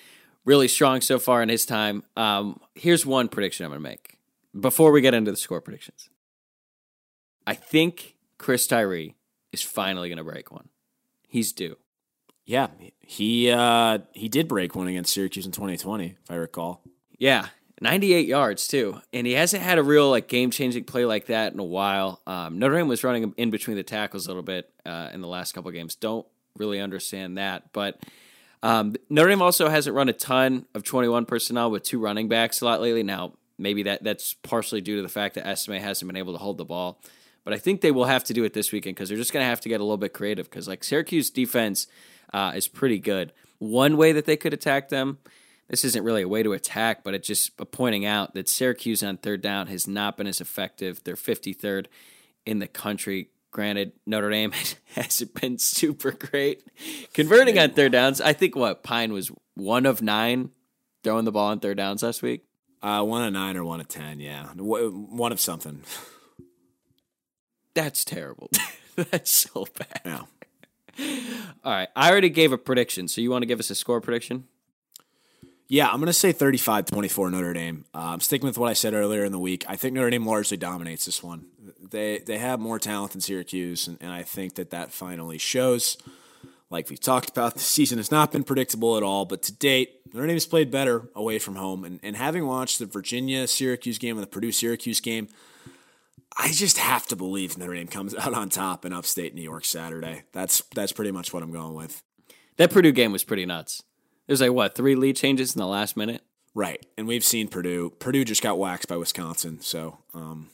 really 0.44 0.68
strong 0.68 1.01
so 1.01 1.18
far 1.18 1.42
in 1.42 1.49
his 1.49 1.64
time. 1.66 2.05
Um, 2.16 2.61
here's 2.75 3.07
one 3.07 3.29
prediction 3.29 3.64
I'm 3.64 3.70
going 3.70 3.83
to 3.83 3.88
make 3.88 4.18
before 4.59 4.92
we 4.92 5.01
get 5.01 5.14
into 5.14 5.31
the 5.31 5.37
score 5.37 5.61
predictions. 5.61 6.09
I 7.47 7.55
think 7.55 8.16
Chris 8.38 8.66
Tyree 8.66 9.14
is 9.53 9.62
finally 9.62 10.09
going 10.09 10.18
to 10.18 10.25
break 10.25 10.51
one. 10.51 10.68
He's 11.29 11.53
due. 11.53 11.77
Yeah, 12.47 12.68
he 13.01 13.51
uh, 13.51 14.01
he 14.12 14.29
did 14.29 14.49
break 14.49 14.75
one 14.75 14.87
against 14.87 15.14
Syracuse 15.14 15.47
in 15.47 15.53
2020, 15.53 16.16
if 16.23 16.31
I 16.31 16.35
recall. 16.35 16.83
Yeah, 17.16 17.49
98 17.81 18.27
yards 18.27 18.68
too, 18.68 19.01
and 19.12 19.27
he 19.27 19.33
hasn't 19.33 19.62
had 19.62 19.79
a 19.79 19.83
real 19.83 20.11
like 20.11 20.29
game 20.29 20.51
changing 20.51 20.85
play 20.85 21.07
like 21.07 21.27
that 21.27 21.55
in 21.55 21.59
a 21.59 21.64
while. 21.64 22.20
Um, 22.27 22.59
Notre 22.59 22.77
Dame 22.77 22.88
was 22.88 23.03
running 23.03 23.33
in 23.38 23.51
between 23.51 23.77
the 23.77 23.83
tackles 23.83 24.27
a 24.27 24.29
little 24.29 24.42
bit 24.42 24.70
uh, 24.85 25.09
in 25.12 25.23
the 25.23 25.29
last 25.29 25.53
couple 25.53 25.70
games. 25.70 25.94
Don't 25.94 26.27
really 26.56 26.80
understand 26.80 27.38
that, 27.38 27.72
but 27.72 28.00
um, 28.62 28.94
Notre 29.10 29.28
Dame 29.28 29.42
also 29.42 29.68
hasn't 29.68 29.94
run 29.94 30.08
a 30.08 30.14
ton 30.14 30.64
of 30.74 30.84
21 30.84 31.26
personnel 31.26 31.70
with 31.70 31.82
two 31.82 31.98
running 31.98 32.28
backs 32.28 32.62
a 32.62 32.64
lot 32.64 32.80
lately. 32.80 33.02
Now, 33.02 33.34
maybe 33.58 33.82
that 33.82 34.02
that's 34.02 34.32
partially 34.34 34.80
due 34.80 34.96
to 34.96 35.02
the 35.02 35.08
fact 35.08 35.34
that 35.34 35.46
Estime 35.46 35.80
hasn't 35.80 36.08
been 36.08 36.16
able 36.16 36.32
to 36.32 36.38
hold 36.38 36.56
the 36.56 36.64
ball, 36.64 36.98
but 37.44 37.52
I 37.52 37.58
think 37.58 37.82
they 37.82 37.90
will 37.90 38.06
have 38.06 38.24
to 38.24 38.32
do 38.32 38.42
it 38.44 38.54
this 38.54 38.72
weekend 38.72 38.96
because 38.96 39.10
they're 39.10 39.18
just 39.18 39.32
going 39.32 39.44
to 39.44 39.48
have 39.48 39.60
to 39.60 39.68
get 39.68 39.80
a 39.80 39.84
little 39.84 39.98
bit 39.98 40.14
creative 40.14 40.48
because 40.48 40.66
like 40.66 40.82
Syracuse 40.82 41.28
defense 41.28 41.86
uh, 42.32 42.52
is 42.54 42.66
pretty 42.66 42.98
good. 42.98 43.32
One 43.58 43.98
way 43.98 44.12
that 44.12 44.24
they 44.24 44.36
could 44.36 44.54
attack 44.54 44.88
them, 44.88 45.18
this 45.68 45.84
isn't 45.84 46.02
really 46.02 46.22
a 46.22 46.28
way 46.28 46.42
to 46.42 46.52
attack, 46.52 47.04
but 47.04 47.14
it's 47.14 47.28
just 47.28 47.56
pointing 47.70 48.06
out 48.06 48.34
that 48.34 48.48
Syracuse 48.48 49.02
on 49.02 49.18
third 49.18 49.42
down 49.42 49.66
has 49.66 49.86
not 49.86 50.16
been 50.16 50.26
as 50.26 50.40
effective. 50.40 51.02
They're 51.04 51.16
53rd 51.16 51.86
in 52.46 52.58
the 52.60 52.66
country. 52.66 53.28
Granted, 53.54 53.92
Notre 54.04 54.30
Dame 54.30 54.52
hasn't 54.96 55.40
been 55.40 55.58
super 55.58 56.10
great 56.10 56.64
converting 57.12 57.56
on 57.56 57.70
third 57.70 57.92
downs. 57.92 58.20
I 58.20 58.32
think 58.32 58.56
what 58.56 58.82
Pyne 58.82 59.12
was 59.12 59.30
one 59.54 59.86
of 59.86 60.02
nine 60.02 60.50
throwing 61.04 61.24
the 61.24 61.30
ball 61.30 61.50
on 61.50 61.60
third 61.60 61.76
downs 61.76 62.02
last 62.02 62.20
week. 62.20 62.42
Uh, 62.82 63.04
one 63.04 63.22
of 63.22 63.32
nine 63.32 63.56
or 63.56 63.64
one 63.64 63.80
of 63.80 63.86
ten, 63.86 64.18
yeah, 64.18 64.46
one 64.56 65.30
of 65.30 65.38
something. 65.38 65.82
That's 67.74 68.04
terrible. 68.04 68.50
That's 68.96 69.30
so 69.30 69.66
bad. 69.78 70.00
Yeah. 70.04 70.22
All 71.64 71.72
right. 71.72 71.88
I 71.94 72.10
already 72.10 72.30
gave 72.30 72.50
a 72.50 72.58
prediction. 72.58 73.06
So 73.06 73.20
you 73.20 73.30
want 73.30 73.42
to 73.42 73.46
give 73.46 73.60
us 73.60 73.70
a 73.70 73.76
score 73.76 74.00
prediction? 74.00 74.48
Yeah, 75.66 75.88
I'm 75.88 75.96
going 75.96 76.07
to 76.07 76.12
say 76.12 76.33
35 76.33 76.87
24 76.87 77.31
Notre 77.31 77.53
Dame. 77.55 77.85
I'm 77.94 78.20
sticking 78.20 78.46
with 78.46 78.59
what 78.59 78.68
I 78.68 78.74
said 78.74 78.92
earlier 78.92 79.24
in 79.24 79.33
the 79.33 79.38
week. 79.38 79.64
I 79.66 79.77
think 79.77 79.94
Notre 79.94 80.11
Dame 80.11 80.27
largely 80.27 80.57
dominates 80.57 81.07
this 81.07 81.22
one. 81.22 81.46
They 81.90 82.18
they 82.18 82.38
have 82.38 82.61
more 82.61 82.79
talent 82.79 83.12
than 83.12 83.20
Syracuse, 83.20 83.88
and, 83.88 83.98
and 84.00 84.12
I 84.12 84.22
think 84.22 84.57
that 84.57 84.70
that 84.70 84.92
finally 84.92 85.38
shows. 85.38 85.96
Like 86.70 86.90
we've 86.90 87.00
talked 87.00 87.31
about, 87.31 87.55
the 87.55 87.61
season 87.61 87.98
has 87.98 88.11
not 88.11 88.33
been 88.33 88.42
predictable 88.42 88.96
at 88.96 89.03
all, 89.03 89.24
but 89.27 89.42
to 89.42 89.53
date, 89.53 90.00
Notre 90.12 90.27
Dame 90.27 90.35
has 90.35 90.46
played 90.46 90.70
better 90.70 91.09
away 91.14 91.38
from 91.38 91.57
home. 91.57 91.85
And, 91.85 92.00
and 92.03 92.16
having 92.16 92.46
watched 92.46 92.79
the 92.79 92.87
Virginia 92.87 93.46
Syracuse 93.46 93.98
game 93.98 94.16
and 94.16 94.22
the 94.22 94.31
Purdue 94.31 94.50
Syracuse 94.50 94.98
game, 94.98 95.29
I 96.37 96.50
just 96.50 96.79
have 96.79 97.07
to 97.09 97.16
believe 97.16 97.57
Notre 97.57 97.74
Dame 97.74 97.87
comes 97.87 98.14
out 98.18 98.35
on 98.35 98.48
top 98.48 98.85
in 98.85 98.92
upstate 98.92 99.35
New 99.35 99.42
York 99.42 99.64
Saturday. 99.64 100.24
That's 100.33 100.62
that's 100.74 100.92
pretty 100.92 101.12
much 101.12 101.33
what 101.33 101.42
I'm 101.42 101.53
going 101.53 101.74
with. 101.74 102.03
That 102.57 102.70
Purdue 102.70 102.92
game 102.92 103.12
was 103.12 103.24
pretty 103.24 103.46
nuts. 103.46 103.83
There's 104.26 104.40
like 104.40 104.52
what 104.52 104.74
three 104.74 104.94
lead 104.94 105.16
changes 105.16 105.54
in 105.54 105.58
the 105.58 105.66
last 105.66 105.96
minute. 105.96 106.22
Right, 106.54 106.84
and 106.96 107.08
we've 107.08 107.24
seen 107.24 107.48
Purdue. 107.48 107.90
Purdue 107.98 108.24
just 108.24 108.42
got 108.42 108.58
waxed 108.58 108.88
by 108.88 108.96
Wisconsin, 108.96 109.60
so 109.60 109.98
um, 110.14 110.50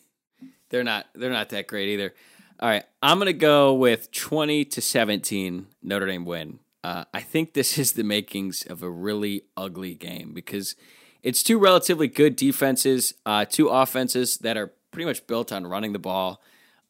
they're 0.71 0.85
not 0.85 1.07
they're 1.15 1.31
not 1.31 1.51
that 1.51 1.67
great 1.67 1.89
either. 1.91 2.15
All 2.59 2.69
right, 2.69 2.85
I'm 3.03 3.19
gonna 3.19 3.33
go 3.33 3.75
with 3.75 4.11
20 4.11 4.65
to 4.67 4.81
17 4.81 5.67
Notre 5.83 6.07
Dame 6.07 6.25
win. 6.25 6.59
Uh, 6.83 7.05
I 7.13 7.21
think 7.21 7.53
this 7.53 7.77
is 7.77 7.93
the 7.93 8.03
makings 8.03 8.63
of 8.63 8.83
a 8.83 8.91
really 8.91 9.43
ugly 9.57 9.95
game 9.95 10.33
because 10.33 10.75
it's 11.23 11.43
two 11.43 11.59
relatively 11.59 12.09
good 12.09 12.37
defenses, 12.37 13.13
uh, 13.27 13.45
two 13.45 13.69
offenses 13.69 14.39
that 14.39 14.57
are 14.57 14.73
pretty 14.91 15.05
much 15.05 15.27
built 15.27 15.53
on 15.53 15.67
running 15.67 15.93
the 15.93 15.99
ball. 15.99 16.41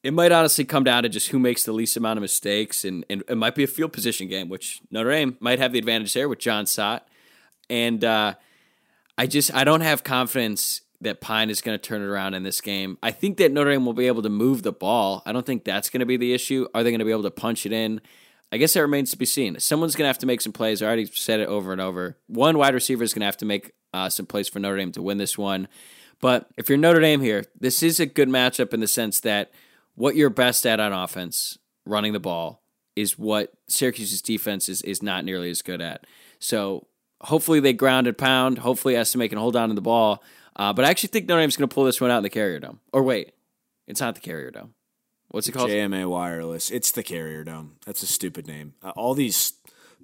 It 0.02 0.14
might 0.14 0.32
honestly 0.32 0.64
come 0.64 0.84
down 0.84 1.02
to 1.02 1.08
just 1.10 1.28
who 1.28 1.38
makes 1.38 1.64
the 1.64 1.72
least 1.72 1.96
amount 1.96 2.16
of 2.16 2.22
mistakes, 2.22 2.84
and, 2.84 3.04
and 3.10 3.22
it 3.28 3.36
might 3.36 3.54
be 3.54 3.64
a 3.64 3.66
field 3.66 3.92
position 3.92 4.28
game, 4.28 4.48
which 4.48 4.80
Notre 4.90 5.10
Dame 5.10 5.36
might 5.40 5.58
have 5.58 5.72
the 5.72 5.78
advantage 5.78 6.14
there 6.14 6.28
with 6.28 6.38
Jon 6.38 6.64
Sot. 6.64 7.06
And 7.68 8.02
uh, 8.02 8.34
I 9.18 9.26
just 9.26 9.54
I 9.54 9.64
don't 9.64 9.82
have 9.82 10.02
confidence 10.02 10.80
that 11.02 11.20
Pyne 11.20 11.50
is 11.50 11.60
going 11.60 11.78
to 11.78 11.82
turn 11.82 12.02
it 12.02 12.06
around 12.06 12.34
in 12.34 12.42
this 12.42 12.60
game. 12.60 12.98
I 13.02 13.10
think 13.10 13.38
that 13.38 13.52
Notre 13.52 13.70
Dame 13.70 13.84
will 13.84 13.94
be 13.94 14.06
able 14.06 14.22
to 14.22 14.28
move 14.28 14.62
the 14.62 14.72
ball. 14.72 15.22
I 15.24 15.32
don't 15.32 15.46
think 15.46 15.64
that's 15.64 15.90
going 15.90 16.00
to 16.00 16.06
be 16.06 16.16
the 16.16 16.32
issue. 16.32 16.66
Are 16.74 16.82
they 16.82 16.90
going 16.90 16.98
to 17.00 17.04
be 17.04 17.10
able 17.10 17.22
to 17.22 17.30
punch 17.30 17.64
it 17.66 17.72
in? 17.72 18.00
I 18.52 18.56
guess 18.56 18.74
that 18.74 18.80
remains 18.80 19.10
to 19.12 19.16
be 19.16 19.26
seen. 19.26 19.58
Someone's 19.60 19.94
going 19.94 20.04
to 20.04 20.08
have 20.08 20.18
to 20.18 20.26
make 20.26 20.40
some 20.40 20.52
plays. 20.52 20.82
I 20.82 20.86
already 20.86 21.06
said 21.06 21.40
it 21.40 21.48
over 21.48 21.72
and 21.72 21.80
over. 21.80 22.16
One 22.26 22.58
wide 22.58 22.74
receiver 22.74 23.04
is 23.04 23.14
going 23.14 23.20
to 23.20 23.26
have 23.26 23.36
to 23.38 23.46
make 23.46 23.72
uh, 23.94 24.08
some 24.08 24.26
plays 24.26 24.48
for 24.48 24.58
Notre 24.58 24.76
Dame 24.76 24.92
to 24.92 25.02
win 25.02 25.18
this 25.18 25.38
one. 25.38 25.68
But 26.20 26.48
if 26.56 26.68
you're 26.68 26.76
Notre 26.76 27.00
Dame 27.00 27.20
here, 27.20 27.44
this 27.58 27.82
is 27.82 28.00
a 28.00 28.06
good 28.06 28.28
matchup 28.28 28.74
in 28.74 28.80
the 28.80 28.88
sense 28.88 29.20
that 29.20 29.52
what 29.94 30.16
you're 30.16 30.30
best 30.30 30.66
at 30.66 30.80
on 30.80 30.92
offense, 30.92 31.58
running 31.84 32.12
the 32.12 32.20
ball, 32.20 32.62
is 32.96 33.18
what 33.18 33.52
Syracuse's 33.68 34.22
defense 34.22 34.68
is, 34.68 34.82
is 34.82 35.02
not 35.02 35.24
nearly 35.24 35.50
as 35.50 35.62
good 35.62 35.80
at. 35.80 36.06
So 36.38 36.86
hopefully 37.22 37.60
they 37.60 37.72
ground 37.72 38.06
and 38.06 38.16
pound. 38.16 38.58
Hopefully 38.58 38.96
Estime 38.96 39.28
can 39.28 39.38
hold 39.38 39.56
on 39.56 39.68
to 39.68 39.74
the 39.74 39.80
ball. 39.80 40.22
Uh, 40.56 40.72
but 40.72 40.84
I 40.84 40.90
actually 40.90 41.08
think 41.08 41.28
Notre 41.28 41.42
Dame's 41.42 41.56
going 41.56 41.68
to 41.68 41.74
pull 41.74 41.84
this 41.84 42.00
one 42.00 42.10
out 42.10 42.18
in 42.18 42.22
the 42.22 42.30
Carrier 42.30 42.58
Dome. 42.58 42.80
Or 42.92 43.02
wait, 43.02 43.32
it's 43.86 44.00
not 44.00 44.14
the 44.14 44.20
Carrier 44.20 44.50
Dome. 44.50 44.74
What's 45.28 45.48
it 45.48 45.52
called? 45.52 45.70
JMA 45.70 46.08
Wireless. 46.08 46.70
It's 46.70 46.90
the 46.90 47.04
Carrier 47.04 47.44
Dome. 47.44 47.76
That's 47.86 48.02
a 48.02 48.06
stupid 48.06 48.46
name. 48.46 48.74
Uh, 48.82 48.90
all 48.90 49.14
these 49.14 49.54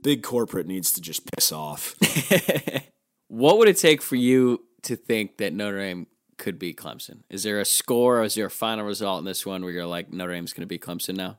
big 0.03 0.23
corporate 0.23 0.67
needs 0.67 0.93
to 0.93 1.01
just 1.01 1.31
piss 1.33 1.51
off. 1.51 1.97
what 3.29 3.59
would 3.59 3.69
it 3.69 3.77
take 3.77 4.03
for 4.03 4.15
you 4.15 4.65
to 4.83 4.95
think 4.95 5.39
that 5.39 5.53
Notre 5.53 5.79
Dame 5.79 6.07
could 6.37 6.59
be 6.59 6.75
Clemson? 6.75 7.23
Is 7.31 7.43
there 7.43 7.61
a 7.61 7.65
score 7.65 8.21
or 8.21 8.25
is 8.25 8.35
there 8.35 8.47
a 8.47 8.51
final 8.51 8.85
result 8.85 9.19
in 9.21 9.25
this 9.25 9.47
one 9.47 9.63
where 9.63 9.73
you're 9.73 9.87
like 9.87 10.13
Notre 10.13 10.33
Dame's 10.33 10.53
going 10.53 10.63
to 10.63 10.67
beat 10.67 10.83
Clemson 10.83 11.17
now? 11.17 11.39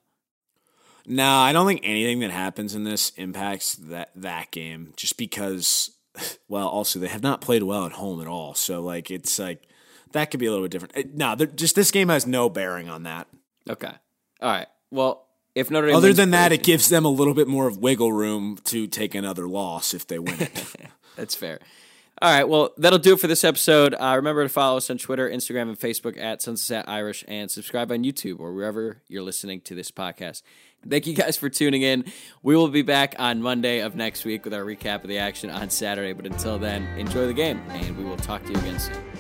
No, 1.06 1.38
I 1.38 1.54
don't 1.54 1.66
think 1.66 1.82
anything 1.84 2.20
that 2.20 2.32
happens 2.32 2.76
in 2.76 2.84
this 2.84 3.12
impacts 3.12 3.76
that 3.76 4.12
that 4.16 4.52
game. 4.52 4.94
Just 4.98 5.18
because, 5.18 5.92
well, 6.50 6.68
also 6.68 7.00
they 7.00 7.08
have 7.08 7.24
not 7.24 7.40
played 7.40 7.64
well 7.64 7.86
at 7.86 7.94
home 7.94 8.22
at 8.22 8.28
all. 8.28 8.54
So 8.54 8.82
like 8.82 9.10
it's 9.10 9.40
like 9.40 9.64
that 10.12 10.32
could 10.32 10.40
be 10.40 10.46
a 10.46 10.52
little 10.52 10.66
bit 10.66 10.72
different. 10.72 11.16
No, 11.16 11.36
just 11.36 11.76
this 11.76 11.92
game 11.92 12.10
has 12.10 12.28
no 12.28 12.50
bearing 12.50 12.90
on 12.90 13.04
that. 13.04 13.28
Okay, 13.70 13.92
all 14.42 14.52
right. 14.52 14.68
Well, 14.92 15.28
if 15.56 15.72
Notre 15.72 15.88
Dame 15.88 15.96
other 15.96 16.14
than 16.14 16.32
that, 16.32 16.52
it 16.52 16.64
gives 16.64 16.90
them 16.90 17.06
a 17.06 17.10
little 17.10 17.34
bit 17.34 17.48
more 17.48 17.68
of 17.68 17.78
wiggle 17.78 18.12
room 18.12 18.58
to 18.66 18.86
take 18.88 19.16
another 19.16 19.48
loss 19.48 19.94
if 19.94 20.06
they 20.08 20.20
win 20.20 20.42
it. 20.42 20.76
That's 21.16 21.36
fair. 21.36 21.60
All 22.20 22.32
right, 22.32 22.50
well, 22.50 22.74
that'll 22.78 22.98
do 22.98 23.14
it 23.14 23.20
for 23.20 23.28
this 23.28 23.44
episode. 23.44 23.94
Uh, 23.94 24.14
remember 24.16 24.42
to 24.42 24.50
follow 24.50 24.78
us 24.78 24.90
on 24.90 24.98
Twitter, 24.98 25.30
Instagram, 25.30 25.70
and 25.70 25.80
Facebook 25.80 26.20
at 26.20 26.42
Sunset 26.42 26.86
Irish, 26.90 27.24
and 27.28 27.52
subscribe 27.52 27.92
on 27.92 28.04
YouTube 28.04 28.40
or 28.40 28.54
wherever 28.54 29.04
you're 29.08 29.22
listening 29.22 29.62
to 29.62 29.76
this 29.76 29.92
podcast. 29.92 30.42
Thank 30.88 31.06
you 31.06 31.14
guys 31.14 31.38
for 31.38 31.48
tuning 31.48 31.84
in. 31.84 32.06
We 32.42 32.56
will 32.56 32.70
be 32.70 32.82
back 32.82 33.16
on 33.20 33.44
Monday 33.44 33.82
of 33.82 33.96
next 33.96 34.26
week 34.26 34.46
with 34.46 34.54
our 34.56 34.64
recap 34.64 35.04
of 35.04 35.10
the 35.10 35.20
action 35.20 35.52
on 35.52 35.70
Saturday. 35.70 36.14
But 36.14 36.26
until 36.26 36.58
then, 36.58 36.88
enjoy 36.98 37.28
the 37.28 37.34
game, 37.34 37.62
and 37.70 37.96
we 37.96 38.04
will 38.04 38.18
talk 38.18 38.44
to 38.46 38.52
you 38.52 38.58
again 38.58 38.80
soon. 38.80 39.17